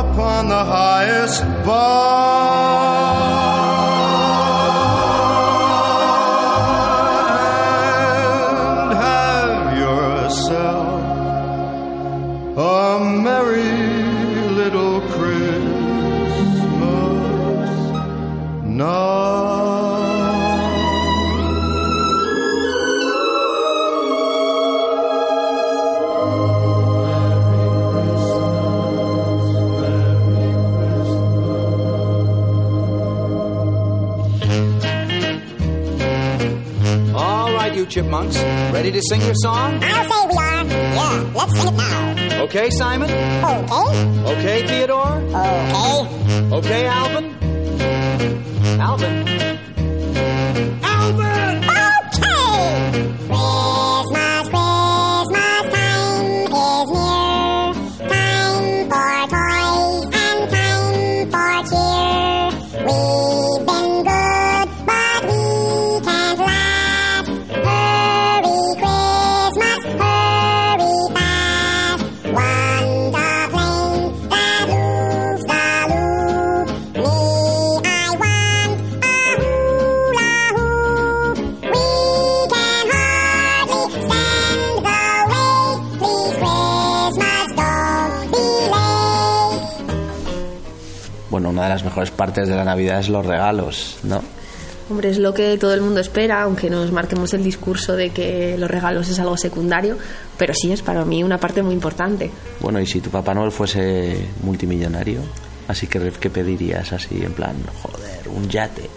upon 0.00 0.48
the 0.48 0.64
highest 0.64 1.44
bar 1.64 2.09
to 39.00 39.06
sing 39.08 39.20
your 39.22 39.34
song? 39.34 39.80
I'll 39.82 40.04
say 40.04 40.26
we 40.30 40.36
are. 40.36 40.64
Yeah, 40.66 41.32
let's 41.34 41.58
sing 41.58 41.68
it 41.68 41.76
now. 41.76 42.42
Okay, 42.44 42.70
Simon? 42.70 43.10
Okay. 43.10 44.32
Okay, 44.32 44.66
Theodore? 44.66 45.22
Okay. 45.32 46.52
Okay, 46.52 46.86
Alvin? 46.86 46.86
Alvin? 46.86 47.29
Mejores 91.90 92.12
partes 92.12 92.48
de 92.48 92.54
la 92.54 92.64
Navidad 92.64 93.00
es 93.00 93.08
los 93.08 93.26
regalos, 93.26 93.98
¿no? 94.04 94.22
Hombre, 94.88 95.10
es 95.10 95.18
lo 95.18 95.34
que 95.34 95.56
todo 95.58 95.74
el 95.74 95.80
mundo 95.80 96.00
espera, 96.00 96.42
aunque 96.42 96.70
nos 96.70 96.90
marquemos 96.90 97.34
el 97.34 97.44
discurso 97.44 97.94
de 97.94 98.10
que 98.10 98.56
los 98.58 98.70
regalos 98.70 99.08
es 99.08 99.18
algo 99.20 99.36
secundario, 99.36 99.96
pero 100.36 100.54
sí 100.54 100.72
es 100.72 100.82
para 100.82 101.04
mí 101.04 101.22
una 101.22 101.38
parte 101.38 101.62
muy 101.62 101.74
importante. 101.74 102.30
Bueno, 102.60 102.80
y 102.80 102.86
si 102.86 103.00
tu 103.00 103.10
Papá 103.10 103.34
Noel 103.34 103.52
fuese 103.52 104.28
multimillonario, 104.42 105.20
así 105.68 105.86
que 105.86 106.12
¿qué 106.20 106.30
pedirías 106.30 106.92
así 106.92 107.22
en 107.22 107.32
plan, 107.32 107.56
joder, 107.82 108.28
un 108.28 108.48
yate? 108.48 108.88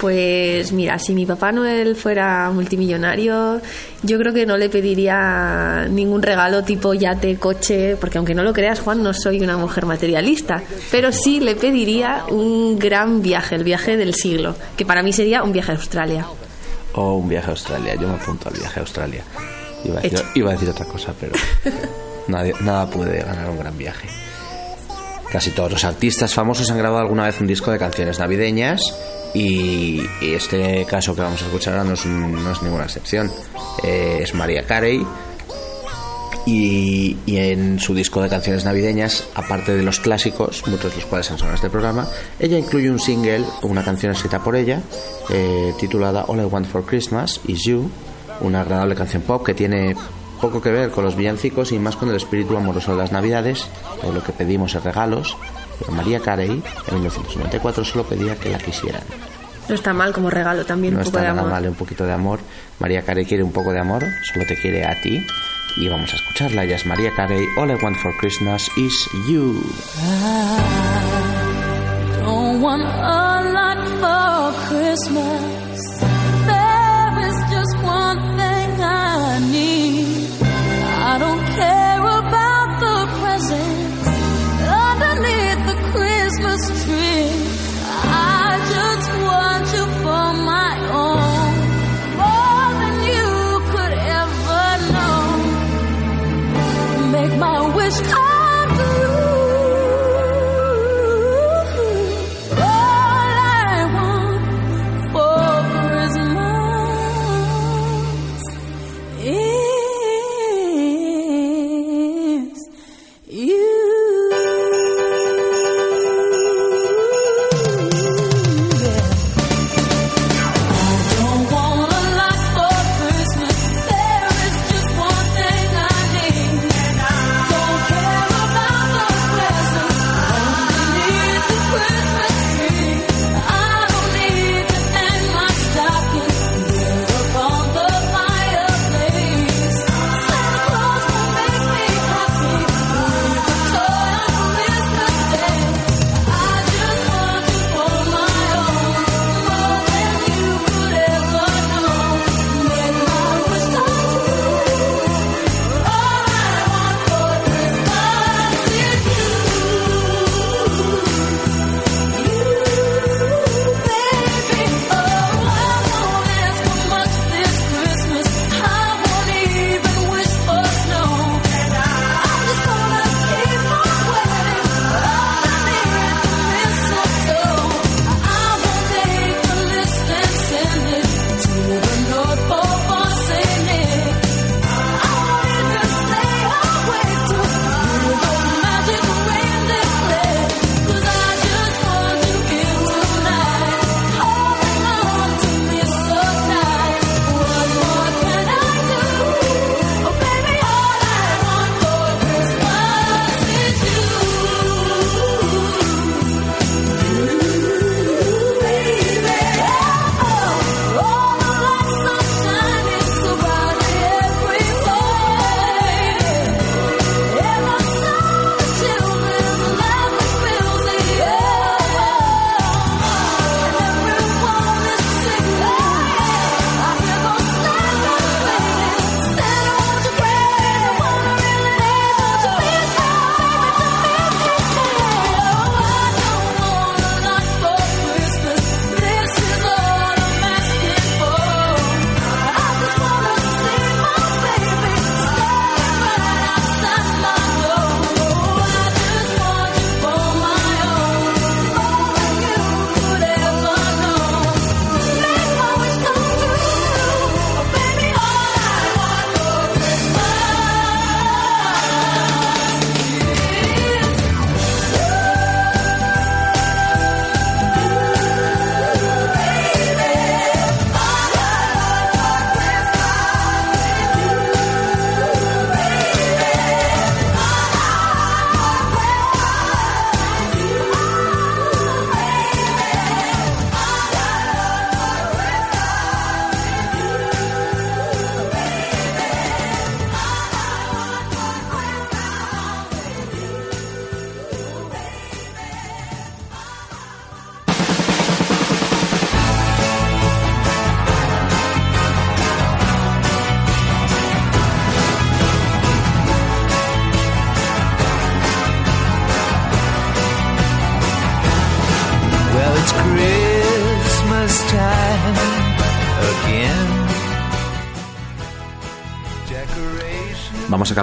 Pues 0.00 0.70
mira, 0.72 0.98
si 0.98 1.12
mi 1.12 1.26
Papá 1.26 1.50
Noel 1.50 1.96
fuera 1.96 2.50
multimillonario, 2.52 3.60
yo 4.04 4.18
creo 4.18 4.32
que 4.32 4.46
no 4.46 4.56
le 4.56 4.68
pediría 4.68 5.86
ningún 5.90 6.22
regalo 6.22 6.62
tipo 6.62 6.94
yate, 6.94 7.36
coche, 7.36 7.96
porque 7.96 8.18
aunque 8.18 8.34
no 8.34 8.44
lo 8.44 8.52
creas, 8.52 8.78
Juan, 8.80 9.02
no 9.02 9.12
soy 9.12 9.40
una 9.40 9.56
mujer 9.56 9.86
materialista, 9.86 10.62
pero 10.92 11.10
sí 11.10 11.40
le 11.40 11.56
pediría 11.56 12.24
un 12.30 12.78
gran 12.78 13.22
viaje, 13.22 13.56
el 13.56 13.64
viaje 13.64 13.96
del 13.96 14.14
siglo, 14.14 14.54
que 14.76 14.86
para 14.86 15.02
mí 15.02 15.12
sería 15.12 15.42
un 15.42 15.52
viaje 15.52 15.72
a 15.72 15.74
Australia. 15.74 16.26
O 16.94 17.14
un 17.16 17.28
viaje 17.28 17.48
a 17.48 17.50
Australia, 17.50 17.94
yo 17.96 18.06
me 18.08 18.14
apunto 18.14 18.48
al 18.48 18.54
viaje 18.56 18.78
a 18.78 18.82
Australia. 18.82 19.24
Iba 19.84 19.98
a 19.98 20.02
decir, 20.02 20.18
Hecho. 20.18 20.28
iba 20.36 20.50
a 20.50 20.52
decir 20.52 20.68
otra 20.70 20.84
cosa, 20.86 21.12
pero 21.18 21.32
nadie- 22.28 22.54
nada 22.60 22.88
puede 22.88 23.18
ganar 23.22 23.50
un 23.50 23.58
gran 23.58 23.76
viaje. 23.76 24.08
Casi 25.32 25.50
todos 25.50 25.72
los 25.72 25.84
artistas 25.84 26.32
famosos 26.32 26.70
han 26.70 26.78
grabado 26.78 27.02
alguna 27.02 27.26
vez 27.26 27.40
un 27.40 27.46
disco 27.46 27.70
de 27.70 27.78
canciones 27.78 28.18
navideñas 28.18 28.80
y, 29.38 30.02
este 30.20 30.84
caso 30.84 31.14
que 31.14 31.22
vamos 31.22 31.42
a 31.42 31.46
escuchar 31.46 31.74
ahora 31.74 31.84
no 31.84 31.94
es, 31.94 32.04
no 32.06 32.52
es 32.52 32.62
ninguna 32.62 32.84
excepción. 32.84 33.30
Eh, 33.82 34.18
es 34.22 34.34
María 34.34 34.64
Carey 34.66 35.06
y, 36.44 37.16
en 37.26 37.78
su 37.78 37.94
disco 37.94 38.22
de 38.22 38.28
canciones 38.28 38.64
navideñas, 38.64 39.28
aparte 39.34 39.76
de 39.76 39.82
los 39.82 40.00
clásicos, 40.00 40.66
muchos 40.66 40.90
de 40.90 40.96
los 40.96 41.06
cuales 41.06 41.30
han 41.30 41.38
sonado 41.38 41.52
en 41.52 41.56
este 41.56 41.70
programa, 41.70 42.08
ella 42.40 42.58
incluye 42.58 42.90
un 42.90 42.98
single, 42.98 43.44
una 43.62 43.84
canción 43.84 44.12
escrita 44.12 44.42
por 44.42 44.56
ella, 44.56 44.80
eh, 45.30 45.72
titulada 45.78 46.24
All 46.26 46.40
I 46.40 46.44
Want 46.44 46.66
for 46.66 46.84
Christmas 46.84 47.40
Is 47.46 47.64
You, 47.64 47.90
una 48.40 48.62
agradable 48.62 48.94
canción 48.94 49.22
pop 49.22 49.44
que 49.44 49.54
tiene 49.54 49.94
poco 50.40 50.60
que 50.60 50.70
ver 50.70 50.90
con 50.90 51.04
los 51.04 51.16
villancicos 51.16 51.72
y 51.72 51.78
más 51.78 51.96
con 51.96 52.08
el 52.08 52.16
espíritu 52.16 52.56
amoroso 52.56 52.92
de 52.92 52.98
las 52.98 53.12
navidades, 53.12 53.66
o 54.02 54.12
lo 54.12 54.22
que 54.22 54.32
pedimos 54.32 54.74
es 54.74 54.82
regalos. 54.82 55.36
Pero 55.78 55.92
María 55.92 56.20
Carey, 56.20 56.50
en 56.50 56.94
1994, 56.94 57.84
solo 57.84 58.04
pedía 58.04 58.34
que 58.36 58.50
la 58.50 58.58
quisieran. 58.58 59.02
No 59.68 59.74
está 59.74 59.92
mal 59.92 60.12
como 60.12 60.30
regalo 60.30 60.64
también, 60.64 60.94
No 60.94 61.00
un 61.00 61.04
poco 61.04 61.18
está 61.18 61.20
de 61.28 61.34
nada 61.34 61.40
amor. 61.46 61.52
mal, 61.52 61.68
un 61.68 61.74
poquito 61.74 62.04
de 62.06 62.12
amor. 62.12 62.40
María 62.78 63.02
Carey 63.02 63.24
quiere 63.26 63.42
un 63.42 63.52
poco 63.52 63.70
de 63.72 63.80
amor, 63.80 64.02
solo 64.32 64.46
te 64.46 64.56
quiere 64.56 64.84
a 64.86 65.00
ti. 65.02 65.24
Y 65.76 65.88
vamos 65.88 66.12
a 66.12 66.16
escucharla. 66.16 66.64
Ella 66.64 66.76
es 66.76 66.86
María 66.86 67.12
Carey. 67.14 67.44
All 67.58 67.70
I 67.70 67.74
want 67.82 67.96
for 67.98 68.12
Christmas 68.18 68.68
is 68.76 69.08
you. 69.28 69.62
Don't 72.24 72.60
want 72.62 72.82
a 72.82 73.42
lot 73.52 73.78
for 74.00 74.68
Christmas. 74.68 75.57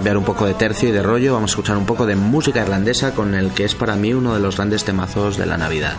Cambiar 0.06 0.18
un 0.20 0.24
poco 0.24 0.46
de 0.46 0.54
tercio 0.54 0.88
y 0.88 0.92
de 0.92 1.02
rollo, 1.02 1.34
vamos 1.34 1.50
a 1.50 1.54
escuchar 1.54 1.78
un 1.78 1.88
poco 1.88 2.06
de 2.06 2.16
música 2.16 2.62
irlandesa 2.62 3.16
con 3.16 3.34
el 3.34 3.50
que 3.54 3.64
es 3.64 3.74
para 3.74 3.96
mí 3.96 4.14
uno 4.14 4.36
de 4.36 4.40
los 4.40 4.56
grandes 4.56 4.84
temazos 4.84 5.36
de 5.36 5.48
la 5.48 5.58
Navidad. 5.58 5.94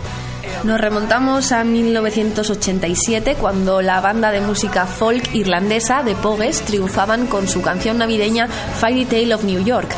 Nos 0.62 0.80
remontamos 0.80 1.50
a 1.50 1.64
1987 1.64 3.34
cuando 3.34 3.82
la 3.82 4.00
banda 4.00 4.30
de 4.30 4.40
música 4.40 4.86
folk 4.86 5.34
irlandesa 5.34 6.04
de 6.04 6.14
Pogues 6.14 6.60
triunfaban 6.62 7.26
con 7.26 7.48
su 7.48 7.62
canción 7.62 7.98
navideña 7.98 8.46
Fairy 8.46 9.06
Tale 9.06 9.34
of 9.34 9.42
New 9.42 9.64
York, 9.64 9.88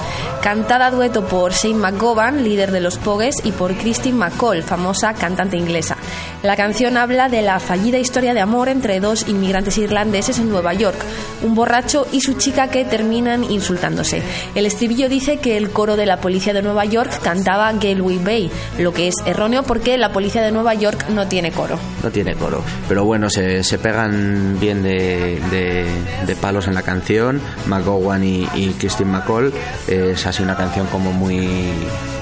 cantada 0.42 0.86
a 0.86 0.90
dueto 0.90 1.24
por 1.24 1.52
Shane 1.52 1.74
McGowan, 1.74 2.42
líder 2.44 2.70
de 2.72 2.80
los 2.80 2.98
Pogues, 2.98 3.36
y 3.44 3.52
por 3.52 3.74
Christine 3.74 4.16
McCall, 4.18 4.62
famosa 4.62 5.14
cantante 5.14 5.56
inglesa. 5.56 5.96
La 6.42 6.56
canción 6.56 6.96
habla 6.96 7.28
de 7.28 7.42
la 7.42 7.58
fallida 7.58 7.98
historia 7.98 8.32
de 8.34 8.40
amor 8.40 8.68
entre 8.68 9.00
dos 9.00 9.26
inmigrantes 9.28 9.76
irlandeses 9.78 10.38
en 10.38 10.48
Nueva 10.48 10.72
York, 10.74 10.96
un 11.42 11.54
borracho 11.54 12.06
y 12.12 12.20
su 12.20 12.34
chica 12.34 12.68
que 12.68 12.84
terminan 12.84 13.44
insultándose. 13.44 14.22
El 14.54 14.64
estribillo 14.66 15.08
dice 15.08 15.38
que 15.38 15.56
el 15.56 15.70
coro 15.70 15.96
de 15.96 16.06
la 16.06 16.18
policía 16.20 16.52
de 16.52 16.62
Nueva 16.62 16.84
York 16.84 17.20
cantaba 17.22 17.72
Galway 17.72 18.18
Bay, 18.18 18.50
lo 18.78 18.92
que 18.92 19.08
es 19.08 19.14
erróneo 19.26 19.64
porque 19.64 19.98
la 19.98 20.12
policía 20.12 20.42
de 20.42 20.52
Nueva 20.52 20.74
York 20.74 21.06
no 21.10 21.26
tiene 21.26 21.50
coro. 21.50 21.78
No 22.02 22.10
tiene 22.10 22.34
coro. 22.34 22.62
Pero 22.88 23.04
bueno, 23.04 23.28
se, 23.30 23.64
se 23.64 23.78
pegan 23.78 24.58
bien 24.60 24.82
de, 24.82 25.40
de- 25.50 25.86
de 26.26 26.36
palos 26.36 26.68
en 26.68 26.74
la 26.74 26.82
canción. 26.82 27.40
McGowan 27.66 28.22
y, 28.22 28.46
y 28.54 28.74
Christine 28.78 29.10
McCall. 29.10 29.52
Eh, 29.88 30.14
Una 30.40 30.56
canción 30.56 30.86
como 30.86 31.12
muy 31.12 31.72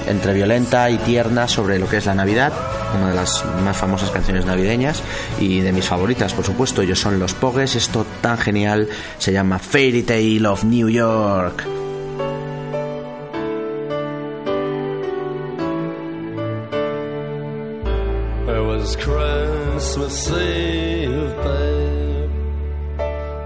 entre 0.07 0.33
violenta 0.33 0.89
y 0.89 0.97
tierna 0.97 1.47
sobre 1.47 1.77
lo 1.77 1.87
que 1.87 1.97
es 1.97 2.05
la 2.05 2.15
Navidad. 2.15 2.51
Una 2.95 3.09
de 3.09 3.15
las 3.15 3.43
más 3.63 3.77
famosas 3.77 4.09
canciones 4.09 4.45
navideñas 4.45 5.01
y 5.39 5.59
de 5.59 5.71
mis 5.71 5.85
favoritas, 5.85 6.33
por 6.33 6.45
supuesto. 6.45 6.81
Ellos 6.81 6.99
son 6.99 7.19
los 7.19 7.33
Pogues. 7.33 7.75
Esto 7.75 8.05
tan 8.21 8.37
genial 8.37 8.89
se 9.19 9.31
llama 9.31 9.59
Fairy 9.59 10.03
Tale 10.03 10.47
of 10.47 10.63
New 10.63 10.89
York. 10.89 11.63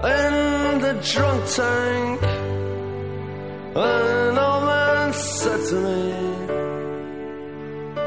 It 0.04 0.80
the 0.80 0.94
drunk 1.12 1.44
tank. 1.46 2.22
Said 5.22 5.64
to 5.68 5.74
me, 5.74 6.12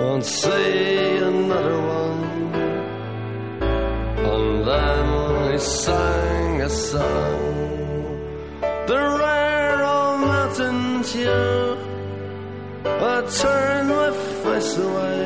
Won't 0.02 0.26
see 0.26 1.18
another 1.18 1.80
one. 1.82 2.24
And 4.32 4.68
then 4.68 5.52
he 5.52 5.58
sang 5.58 6.62
a 6.62 6.70
song, 6.70 7.42
the 8.88 9.00
rare 9.20 9.84
old 9.84 10.20
mountain 10.28 11.04
tune. 11.04 11.78
I 12.86 13.22
turned 13.42 13.90
my 13.90 14.12
face 14.44 14.78
away 14.78 15.26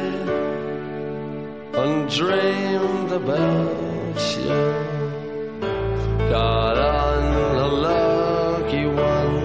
and 1.81 2.09
dreamed 2.09 3.11
about 3.11 4.19
you. 4.37 4.59
Got 6.29 6.77
on 6.77 7.55
a 7.57 7.67
lucky 7.67 8.85
one, 8.85 9.37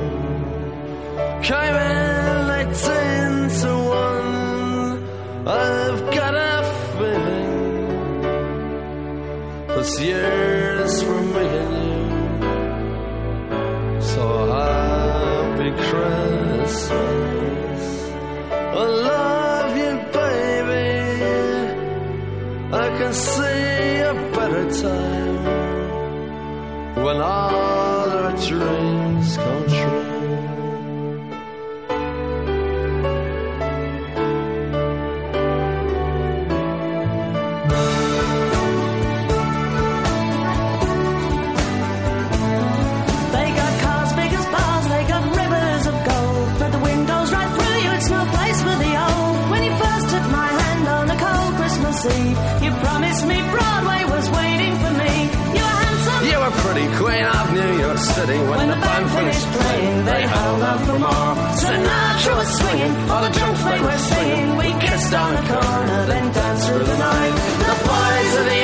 came 1.43 1.84
this 9.85 10.01
year's 10.01 10.95
and 11.03 11.29
you. 11.35 12.01
So 14.01 14.25
happy 14.47 15.71
Christmas. 15.89 17.85
I 18.81 18.85
love 19.11 19.71
you, 19.83 19.93
baby. 20.19 20.89
I 22.73 22.87
can 22.99 23.13
see 23.13 24.01
a 24.11 24.15
better 24.37 24.67
time 24.83 25.45
when 27.05 27.17
all 27.21 27.64
promised 53.15 53.27
me 53.27 53.51
Broadway 53.51 54.05
was 54.05 54.31
waiting 54.31 54.75
for 54.83 54.93
me. 55.03 55.13
You 55.57 55.63
were 55.63 55.79
handsome. 55.85 56.21
You 56.31 56.39
were 56.43 56.55
pretty 56.63 56.87
queen 56.99 57.25
of 57.25 57.53
New 57.53 57.73
York 57.79 57.99
City 57.99 58.39
when, 58.39 58.57
When 58.59 58.69
the 58.69 58.77
band 58.77 59.11
finished 59.11 59.47
playing. 59.53 60.05
They 60.05 60.23
held 60.27 60.63
out 60.63 60.81
for 60.87 60.99
more. 60.99 61.33
Sinatra 61.63 62.37
was 62.37 62.51
swinging, 62.59 62.95
all 63.11 63.23
the 63.23 63.31
drunks 63.31 63.63
they 63.65 63.81
were 63.81 63.99
singing. 63.99 64.57
We 64.57 64.69
kissed 64.87 65.15
on 65.15 65.31
the 65.35 65.45
corner, 65.53 66.07
then 66.07 66.33
danced 66.33 66.69
through 66.69 66.85
the 66.85 66.99
night. 66.99 67.35
The 67.69 67.75
boys 67.87 68.33
of 68.41 68.45
the 68.53 68.64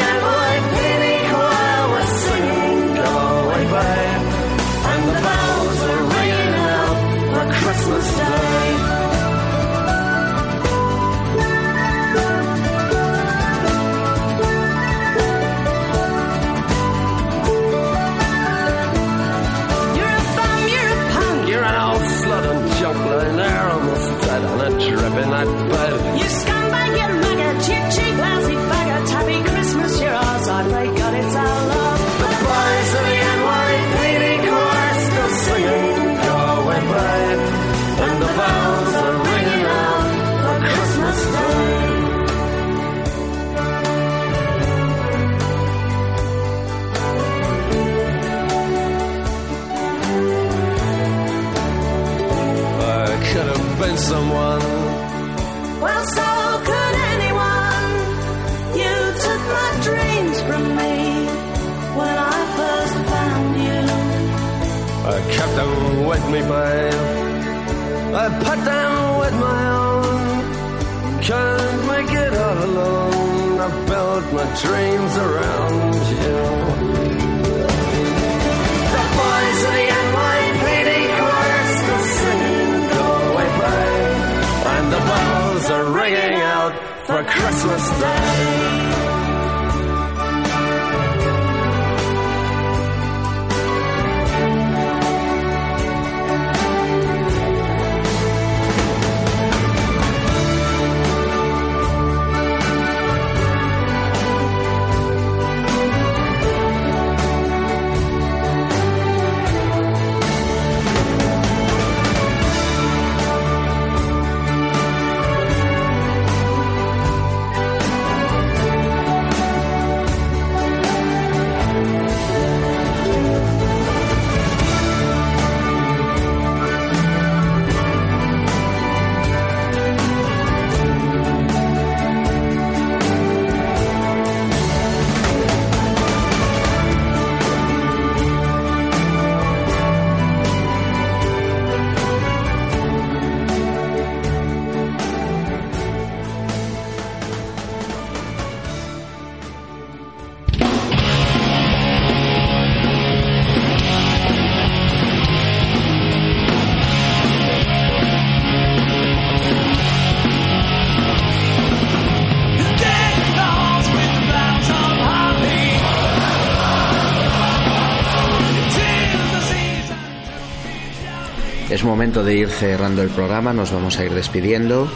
Es 171.70 171.84
momento 171.84 172.24
de 172.24 172.34
ir 172.34 172.48
cerrando 172.48 173.00
el 173.00 173.10
programa, 173.10 173.52
nos 173.52 173.70
vamos 173.70 173.96
a 173.96 174.04
ir 174.04 174.12
despidiendo 174.12 174.88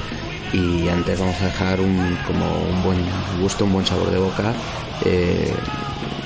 y 0.52 0.88
antes 0.88 1.20
vamos 1.20 1.40
a 1.40 1.44
dejar 1.44 1.80
un, 1.80 2.18
como 2.26 2.46
un 2.52 2.82
buen 2.82 2.98
gusto, 3.40 3.64
un 3.64 3.74
buen 3.74 3.86
sabor 3.86 4.10
de 4.10 4.18
boca, 4.18 4.52
eh, 5.04 5.54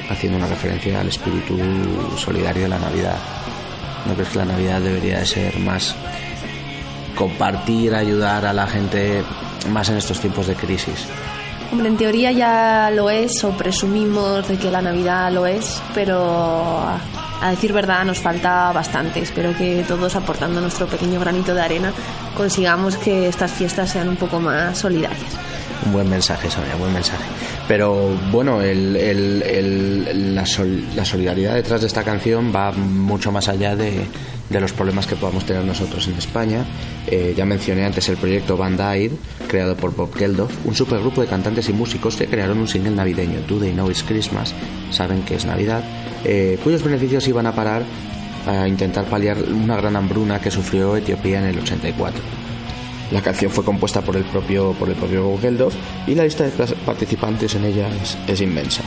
haciendo 0.08 0.38
una 0.38 0.46
referencia 0.46 1.02
al 1.02 1.08
espíritu 1.08 1.54
solidario 2.16 2.62
de 2.62 2.68
la 2.70 2.78
Navidad. 2.78 3.18
¿No 4.06 4.14
crees 4.14 4.30
que 4.30 4.38
la 4.38 4.46
Navidad 4.46 4.80
debería 4.80 5.18
de 5.18 5.26
ser 5.26 5.58
más 5.58 5.94
compartir, 7.14 7.94
ayudar 7.94 8.46
a 8.46 8.54
la 8.54 8.66
gente 8.66 9.22
más 9.70 9.90
en 9.90 9.98
estos 9.98 10.18
tiempos 10.18 10.46
de 10.46 10.54
crisis? 10.54 11.06
Hombre, 11.70 11.88
en 11.88 11.98
teoría 11.98 12.32
ya 12.32 12.90
lo 12.90 13.10
es 13.10 13.44
o 13.44 13.50
presumimos 13.50 14.48
de 14.48 14.56
que 14.56 14.70
la 14.70 14.80
Navidad 14.80 15.30
lo 15.30 15.46
es, 15.46 15.82
pero 15.94 16.98
a, 17.40 17.50
decir 17.50 17.72
verdad 17.72 18.04
nos 18.04 18.18
falta 18.18 18.72
bastante. 18.72 19.20
Espero 19.20 19.54
que 19.56 19.84
todos 19.86 20.16
aportando 20.16 20.60
nuestro 20.60 20.86
pequeño 20.86 21.20
granito 21.20 21.54
de 21.54 21.60
arena 21.62 21.92
consigamos 22.36 22.96
que 22.96 23.28
estas 23.28 23.52
fiestas 23.52 23.90
sean 23.90 24.08
un 24.08 24.16
poco 24.16 24.40
más 24.40 24.78
solidarias. 24.78 25.36
Un 25.86 25.92
buen 25.92 26.10
mensaje, 26.10 26.50
Sonia, 26.50 26.74
buen 26.76 26.92
mensaje. 26.92 27.22
Pero 27.68 28.08
bueno, 28.32 28.58
la, 28.60 30.46
sol- 30.46 30.84
la 30.96 31.04
solidaridad 31.04 31.54
detrás 31.54 31.80
de 31.82 31.86
esta 31.86 32.02
canción 32.02 32.52
va 32.54 32.72
mucho 32.72 33.30
más 33.30 33.48
allá 33.48 33.76
de, 33.76 34.04
los 34.50 34.72
problemas 34.72 35.06
que 35.06 35.14
podamos 35.14 35.44
tener 35.44 35.64
nosotros 35.64 36.08
en 36.08 36.14
España. 36.14 36.64
Eh, 37.06 37.34
ya 37.36 37.44
mencioné 37.44 37.84
antes 37.84 38.08
el 38.08 38.16
proyecto 38.16 38.56
Band 38.56 38.80
Aid, 38.80 39.12
creado 39.46 39.76
por 39.76 39.94
Bob 39.94 40.12
Geldof, 40.16 40.50
un 40.64 40.74
supergrupo 40.74 41.20
de 41.20 41.28
cantantes 41.28 41.68
y 41.68 41.72
músicos 41.72 42.16
que 42.16 42.26
crearon 42.26 42.58
un 42.58 42.66
single 42.68 42.90
navideño, 42.92 43.40
Do 43.46 43.58
They 43.58 43.72
Know 43.72 43.88
It's 43.90 44.02
Christmas, 44.02 44.54
saben 44.90 45.22
que 45.22 45.36
es 45.36 45.44
Navidad, 45.44 45.84
eh, 46.24 46.58
cuyos 46.62 46.82
beneficios 46.82 47.26
iban 47.28 47.46
a 47.46 47.52
parar 47.52 47.82
a 48.46 48.66
intentar 48.66 49.04
paliar 49.04 49.36
una 49.42 49.76
gran 49.76 49.96
hambruna 49.96 50.40
que 50.40 50.50
sufrió 50.50 50.96
Etiopía 50.96 51.40
en 51.40 51.46
el 51.46 51.58
84. 51.58 52.22
La 53.10 53.22
canción 53.22 53.50
fue 53.50 53.64
compuesta 53.64 54.02
por 54.02 54.16
el 54.16 54.24
propio, 54.24 54.72
por 54.72 54.88
el 54.88 54.94
propio 54.94 55.38
Geldof 55.38 55.74
y 56.06 56.14
la 56.14 56.24
lista 56.24 56.44
de 56.44 56.50
participantes 56.50 57.54
en 57.54 57.64
ella 57.64 57.88
es, 58.02 58.18
es 58.26 58.40
inmensa. 58.40 58.82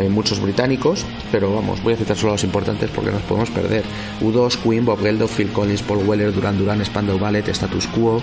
Eh, 0.00 0.08
muchos 0.08 0.40
británicos, 0.40 1.04
pero 1.30 1.54
vamos, 1.54 1.82
voy 1.82 1.94
a 1.94 1.96
citar 1.96 2.16
solo 2.16 2.32
los 2.32 2.42
importantes 2.42 2.90
porque 2.90 3.12
nos 3.12 3.22
podemos 3.22 3.50
perder. 3.50 3.84
U2, 4.20 4.56
Queen, 4.58 4.84
Bob 4.84 5.00
Geldof, 5.00 5.36
Phil 5.36 5.52
Collins, 5.52 5.82
Paul 5.82 6.06
Weller, 6.06 6.32
Duran 6.32 6.58
Duran, 6.58 6.84
Spandau 6.84 7.18
Ballet, 7.18 7.46
Status 7.48 7.86
Quo, 7.88 8.20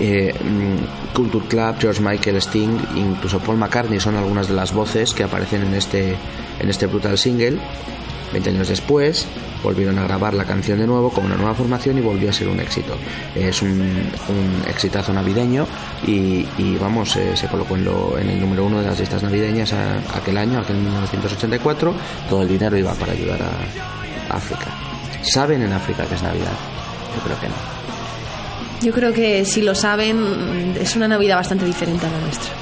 eh, 0.00 0.34
mm, 0.34 1.14
Culture 1.16 1.46
Club, 1.46 1.76
George 1.80 2.00
Michael, 2.02 2.36
Sting, 2.36 2.78
incluso 2.96 3.38
Paul 3.40 3.58
McCartney 3.58 4.00
son 4.00 4.16
algunas 4.16 4.48
de 4.48 4.54
las 4.54 4.72
voces 4.72 5.12
que 5.14 5.24
aparecen 5.24 5.62
en 5.62 5.74
este, 5.74 6.14
en 6.60 6.68
este 6.68 6.86
brutal 6.86 7.16
single. 7.18 7.58
20 8.32 8.50
años 8.50 8.68
después 8.68 9.26
volvieron 9.64 9.98
a 9.98 10.02
grabar 10.04 10.34
la 10.34 10.44
canción 10.44 10.78
de 10.78 10.86
nuevo 10.86 11.08
con 11.10 11.24
una 11.24 11.34
nueva 11.36 11.54
formación 11.54 11.96
y 11.96 12.02
volvió 12.02 12.28
a 12.28 12.32
ser 12.32 12.46
un 12.48 12.60
éxito. 12.60 12.94
Es 13.34 13.62
un, 13.62 13.70
un 13.80 14.62
exitazo 14.68 15.14
navideño 15.14 15.66
y, 16.06 16.44
vamos, 16.78 17.16
eh, 17.16 17.34
se 17.34 17.46
colocó 17.48 17.74
en, 17.74 17.84
lo- 17.86 18.18
en 18.18 18.28
el 18.28 18.38
número 18.38 18.66
uno 18.66 18.80
de 18.80 18.86
las 18.86 19.00
listas 19.00 19.22
navideñas 19.22 19.72
aquel 20.14 20.36
año, 20.36 20.58
aquel 20.60 20.76
1984. 20.76 21.94
Todo 22.28 22.42
el 22.42 22.48
dinero 22.48 22.76
iba 22.76 22.92
para 22.94 23.12
ayudar 23.12 23.40
a 23.42 24.36
África. 24.36 24.66
¿Saben 25.22 25.62
en 25.62 25.72
África 25.72 26.04
que 26.04 26.14
es 26.14 26.22
Navidad? 26.22 26.52
Yo 27.16 27.22
creo 27.24 27.40
que 27.40 27.48
no. 27.48 27.77
Yo 28.82 28.92
creo 28.92 29.12
que 29.12 29.44
si 29.44 29.62
lo 29.62 29.74
saben, 29.74 30.76
es 30.80 30.94
una 30.94 31.08
Navidad 31.08 31.36
bastante 31.36 31.64
diferente 31.64 32.06
a 32.06 32.10
la 32.10 32.20
nuestra. 32.20 32.52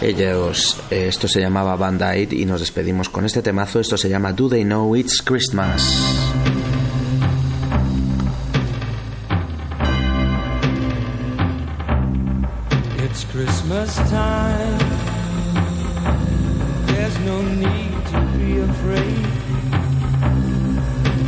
Ellos, 0.00 0.78
eh, 0.90 1.06
esto 1.08 1.26
se 1.26 1.40
llamaba 1.40 1.74
Band 1.74 2.02
Aid 2.02 2.32
y 2.32 2.44
nos 2.44 2.60
despedimos 2.60 3.08
con 3.08 3.24
este 3.24 3.42
temazo. 3.42 3.80
Esto 3.80 3.96
se 3.96 4.08
llama 4.08 4.32
Do 4.32 4.48
They 4.48 4.62
Know 4.62 4.94
It's 4.94 5.20
Christmas. 5.20 5.82
It's 12.98 13.24
Christmas 13.32 13.96
time. 14.08 14.78
There's 16.86 17.18
no 17.20 17.42
need 17.42 18.06
to 18.12 18.20
be 18.38 18.60
afraid. 18.60 19.26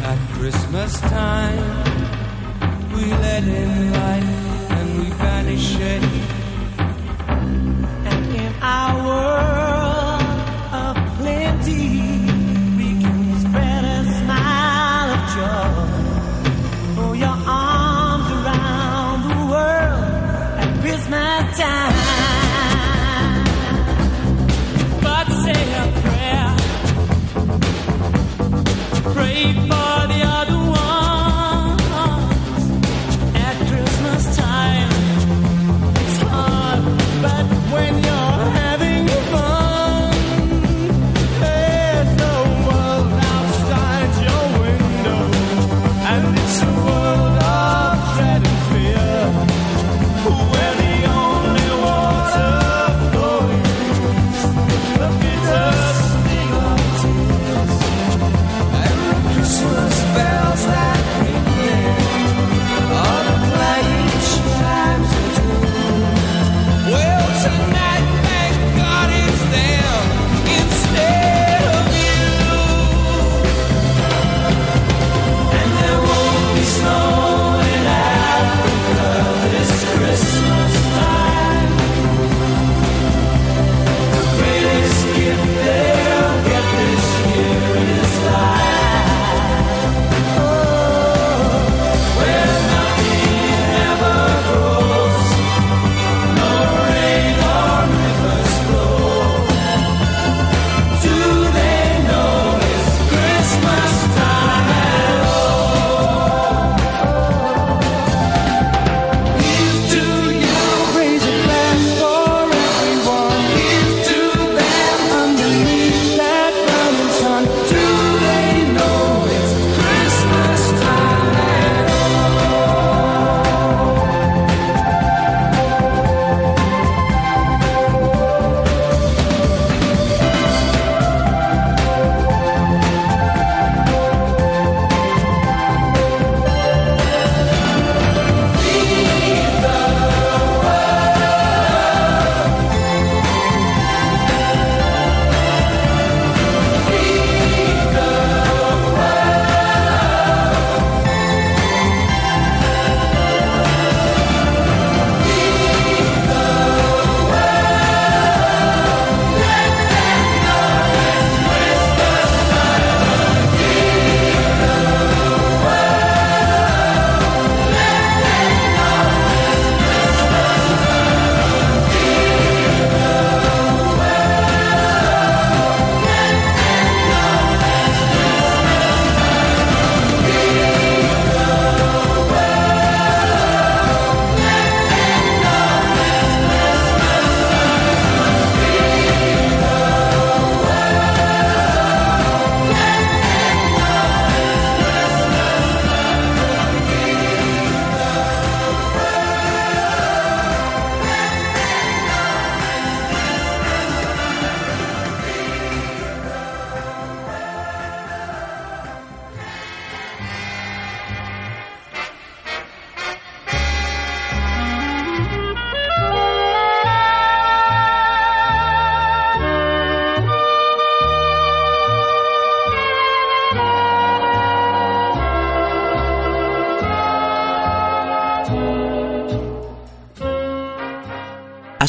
At 0.05 0.19
Christmas 0.39 1.01
time, 1.01 1.90
we 3.01 3.11
let 3.15 3.45
in 3.45 3.93
light 3.93 4.23
and 4.71 4.99
we 4.99 5.09
banish 5.17 5.77
shade. 5.77 6.40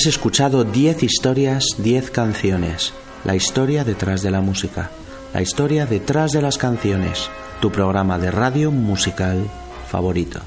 Has 0.02 0.08
escuchado 0.08 0.64
10 0.64 1.04
historias, 1.04 1.76
10 1.78 2.10
canciones. 2.10 2.92
La 3.24 3.36
historia 3.36 3.84
detrás 3.84 4.24
de 4.24 4.32
la 4.32 4.42
música. 4.42 4.90
La 5.32 5.44
historia 5.44 5.86
detrás 5.86 6.32
de 6.32 6.42
las 6.42 6.58
canciones. 6.58 7.30
Tu 7.60 7.72
programa 7.72 8.18
de 8.18 8.32
radio 8.32 8.72
musical 8.72 9.48
favorito. 9.88 10.40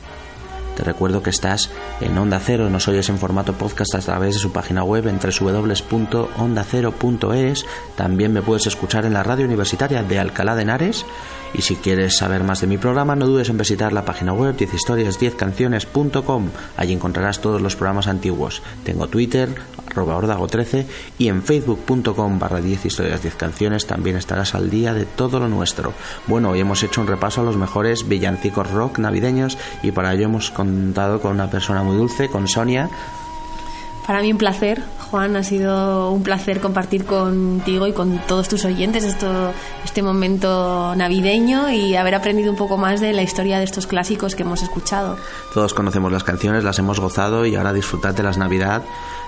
Te 0.76 0.82
recuerdo 0.82 1.22
que 1.22 1.30
estás 1.30 1.70
en 2.00 2.18
Onda 2.18 2.40
Cero, 2.40 2.68
nos 2.68 2.88
oyes 2.88 3.08
en 3.10 3.18
formato 3.18 3.52
podcast 3.52 3.94
a 3.94 4.00
través 4.00 4.34
de 4.34 4.40
su 4.40 4.50
página 4.50 4.82
web 4.82 5.06
en 5.06 5.20
www.ondacero.es. 5.20 7.64
También 7.94 8.32
me 8.32 8.42
puedes 8.42 8.66
escuchar 8.66 9.04
en 9.04 9.12
la 9.12 9.22
radio 9.22 9.44
universitaria 9.44 10.02
de 10.02 10.18
Alcalá 10.18 10.56
de 10.56 10.62
Henares. 10.62 11.06
Y 11.54 11.62
si 11.62 11.76
quieres 11.76 12.16
saber 12.16 12.42
más 12.42 12.60
de 12.60 12.66
mi 12.66 12.78
programa, 12.78 13.14
no 13.14 13.26
dudes 13.26 13.48
en 13.48 13.58
visitar 13.58 13.92
la 13.92 14.04
página 14.04 14.32
web 14.32 14.56
10historias10canciones.com. 14.56 16.48
Allí 16.76 16.92
encontrarás 16.92 17.40
todos 17.40 17.62
los 17.62 17.76
programas 17.76 18.08
antiguos. 18.08 18.60
Tengo 18.84 19.06
Twitter, 19.06 19.54
arroba 19.90 20.18
ordago13 20.18 20.84
y 21.18 21.28
en 21.28 21.42
facebook.com 21.42 22.38
barra 22.38 22.60
10 22.60 22.86
historias 22.86 23.22
10 23.22 23.36
canciones 23.36 23.86
también 23.86 24.16
estarás 24.16 24.54
al 24.54 24.68
día 24.68 24.92
de 24.94 25.04
todo 25.04 25.38
lo 25.38 25.48
nuestro. 25.48 25.92
Bueno, 26.26 26.50
hoy 26.50 26.60
hemos 26.60 26.82
hecho 26.82 27.00
un 27.00 27.06
repaso 27.06 27.40
a 27.40 27.44
los 27.44 27.56
mejores 27.56 28.08
villancicos 28.08 28.70
rock 28.70 28.98
navideños 28.98 29.56
y 29.82 29.92
para 29.92 30.12
ello 30.12 30.24
hemos 30.24 30.50
contado 30.50 31.20
con 31.20 31.32
una 31.32 31.50
persona 31.50 31.82
muy 31.82 31.96
dulce, 31.96 32.28
con 32.28 32.48
Sonia. 32.48 32.90
Para 34.06 34.20
mí 34.20 34.32
un 34.32 34.38
placer, 34.38 34.82
Juan, 35.14 35.36
ha 35.36 35.44
sido 35.44 36.10
un 36.10 36.24
placer 36.24 36.60
compartir 36.60 37.04
contigo 37.04 37.86
y 37.86 37.92
con 37.92 38.18
todos 38.26 38.48
tus 38.48 38.64
oyentes 38.64 39.04
esto, 39.04 39.52
este 39.84 40.02
momento 40.02 40.92
navideño 40.96 41.70
y 41.70 41.94
haber 41.94 42.16
aprendido 42.16 42.50
un 42.50 42.56
poco 42.56 42.76
más 42.78 43.00
de 43.00 43.12
la 43.12 43.22
historia 43.22 43.58
de 43.58 43.64
estos 43.64 43.86
clásicos 43.86 44.34
que 44.34 44.42
hemos 44.42 44.64
escuchado. 44.64 45.16
Todos 45.52 45.72
conocemos 45.72 46.10
las 46.10 46.24
canciones, 46.24 46.64
las 46.64 46.80
hemos 46.80 46.98
gozado 46.98 47.46
y 47.46 47.54
ahora 47.54 47.72
disfrutad 47.72 48.12
de 48.12 48.24
las 48.24 48.38
Navidad 48.38 48.82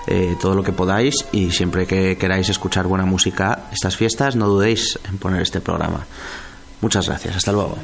eh, 0.07 0.35
todo 0.41 0.55
lo 0.55 0.63
que 0.63 0.73
podáis 0.73 1.25
y 1.31 1.51
siempre 1.51 1.87
que 1.87 2.17
queráis 2.17 2.49
escuchar 2.49 2.85
buena 2.85 3.05
música 3.05 3.69
estas 3.71 3.95
fiestas 3.95 4.35
no 4.35 4.49
dudéis 4.49 4.99
en 5.07 5.17
poner 5.17 5.41
este 5.41 5.61
programa. 5.61 6.05
Muchas 6.81 7.07
gracias, 7.07 7.37
hasta 7.37 7.53
luego. 7.53 7.77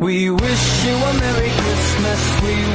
We 0.00 0.28
wish 0.28 0.84
you 0.84 0.96
a 0.96 1.12
Merry 1.20 1.50
Christmas. 1.50 1.85
We 1.96 2.02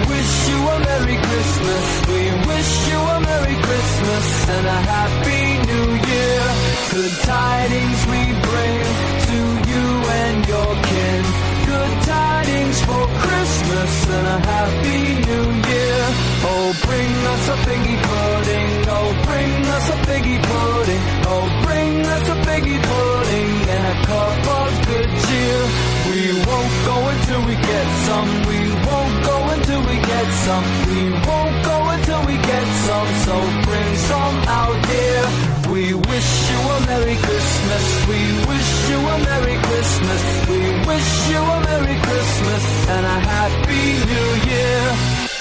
wish 0.10 0.50
you 0.50 0.58
a 0.68 0.80
Merry 0.80 1.16
Christmas. 1.16 1.86
We 2.10 2.24
wish 2.50 2.90
you 2.90 2.98
a 2.98 3.20
Merry 3.22 3.56
Christmas 3.62 4.50
and 4.50 4.66
a 4.66 4.80
Happy 4.82 5.44
New 5.70 5.90
Year. 6.10 6.42
Good 6.90 7.16
tidings 7.22 8.00
we 8.12 8.22
bring 8.50 8.82
to 9.30 9.40
you 9.70 9.86
and 10.22 10.48
your 10.48 10.72
kin. 10.90 11.24
Good 11.70 12.02
tidings 12.02 12.82
for 12.82 13.04
Christmas 13.22 13.94
and 14.10 14.28
a 14.28 14.40
Happy 14.54 15.02
New 15.30 15.48
Year. 15.70 16.02
Oh, 16.50 16.74
bring 16.82 17.12
us 17.34 17.44
a 17.48 17.58
figgy 17.70 17.98
pudding. 18.10 18.70
Oh, 18.90 19.10
bring 19.30 19.66
us 19.76 19.90
a 19.90 19.98
figgy 20.10 20.38
pudding. 20.50 21.04
Oh, 21.30 21.46
bring 21.62 22.06
us 22.16 22.26
a 22.28 22.38
figgy 22.50 22.80
pudding 22.90 23.52
and 23.70 23.86
a 23.86 24.06
cup 24.08 24.48
of 24.60 24.88
good 24.88 25.10
cheer. 25.26 25.91
We 26.22 26.28
won't 26.34 26.86
go 26.86 26.96
until 27.10 27.42
we 27.48 27.56
get 27.56 27.88
some. 28.06 28.30
We 28.46 28.60
won't 28.86 29.26
go 29.26 29.38
until 29.56 29.82
we 29.90 29.96
get 29.96 30.28
some. 30.46 30.66
We 30.94 31.02
won't 31.28 31.66
go 31.66 31.78
until 31.96 32.22
we 32.28 32.36
get 32.38 32.68
some. 32.86 33.10
So 33.26 33.34
bring 33.66 33.96
some 33.96 34.38
out 34.62 34.86
here. 34.86 35.26
We 35.74 35.94
wish 35.96 36.30
you 36.52 36.60
a 36.76 36.80
Merry 36.86 37.16
Christmas. 37.26 37.86
We 38.06 38.22
wish 38.52 38.90
you 38.90 39.00
a 39.00 39.18
Merry 39.30 39.58
Christmas. 39.66 40.22
We 40.48 40.62
wish 40.90 41.30
you 41.32 41.42
a 41.56 41.60
Merry 41.70 41.98
Christmas 42.06 42.64
and 42.90 43.04
a 43.04 43.20
Happy 43.34 43.86
New 44.12 44.30
Year. 44.52 45.41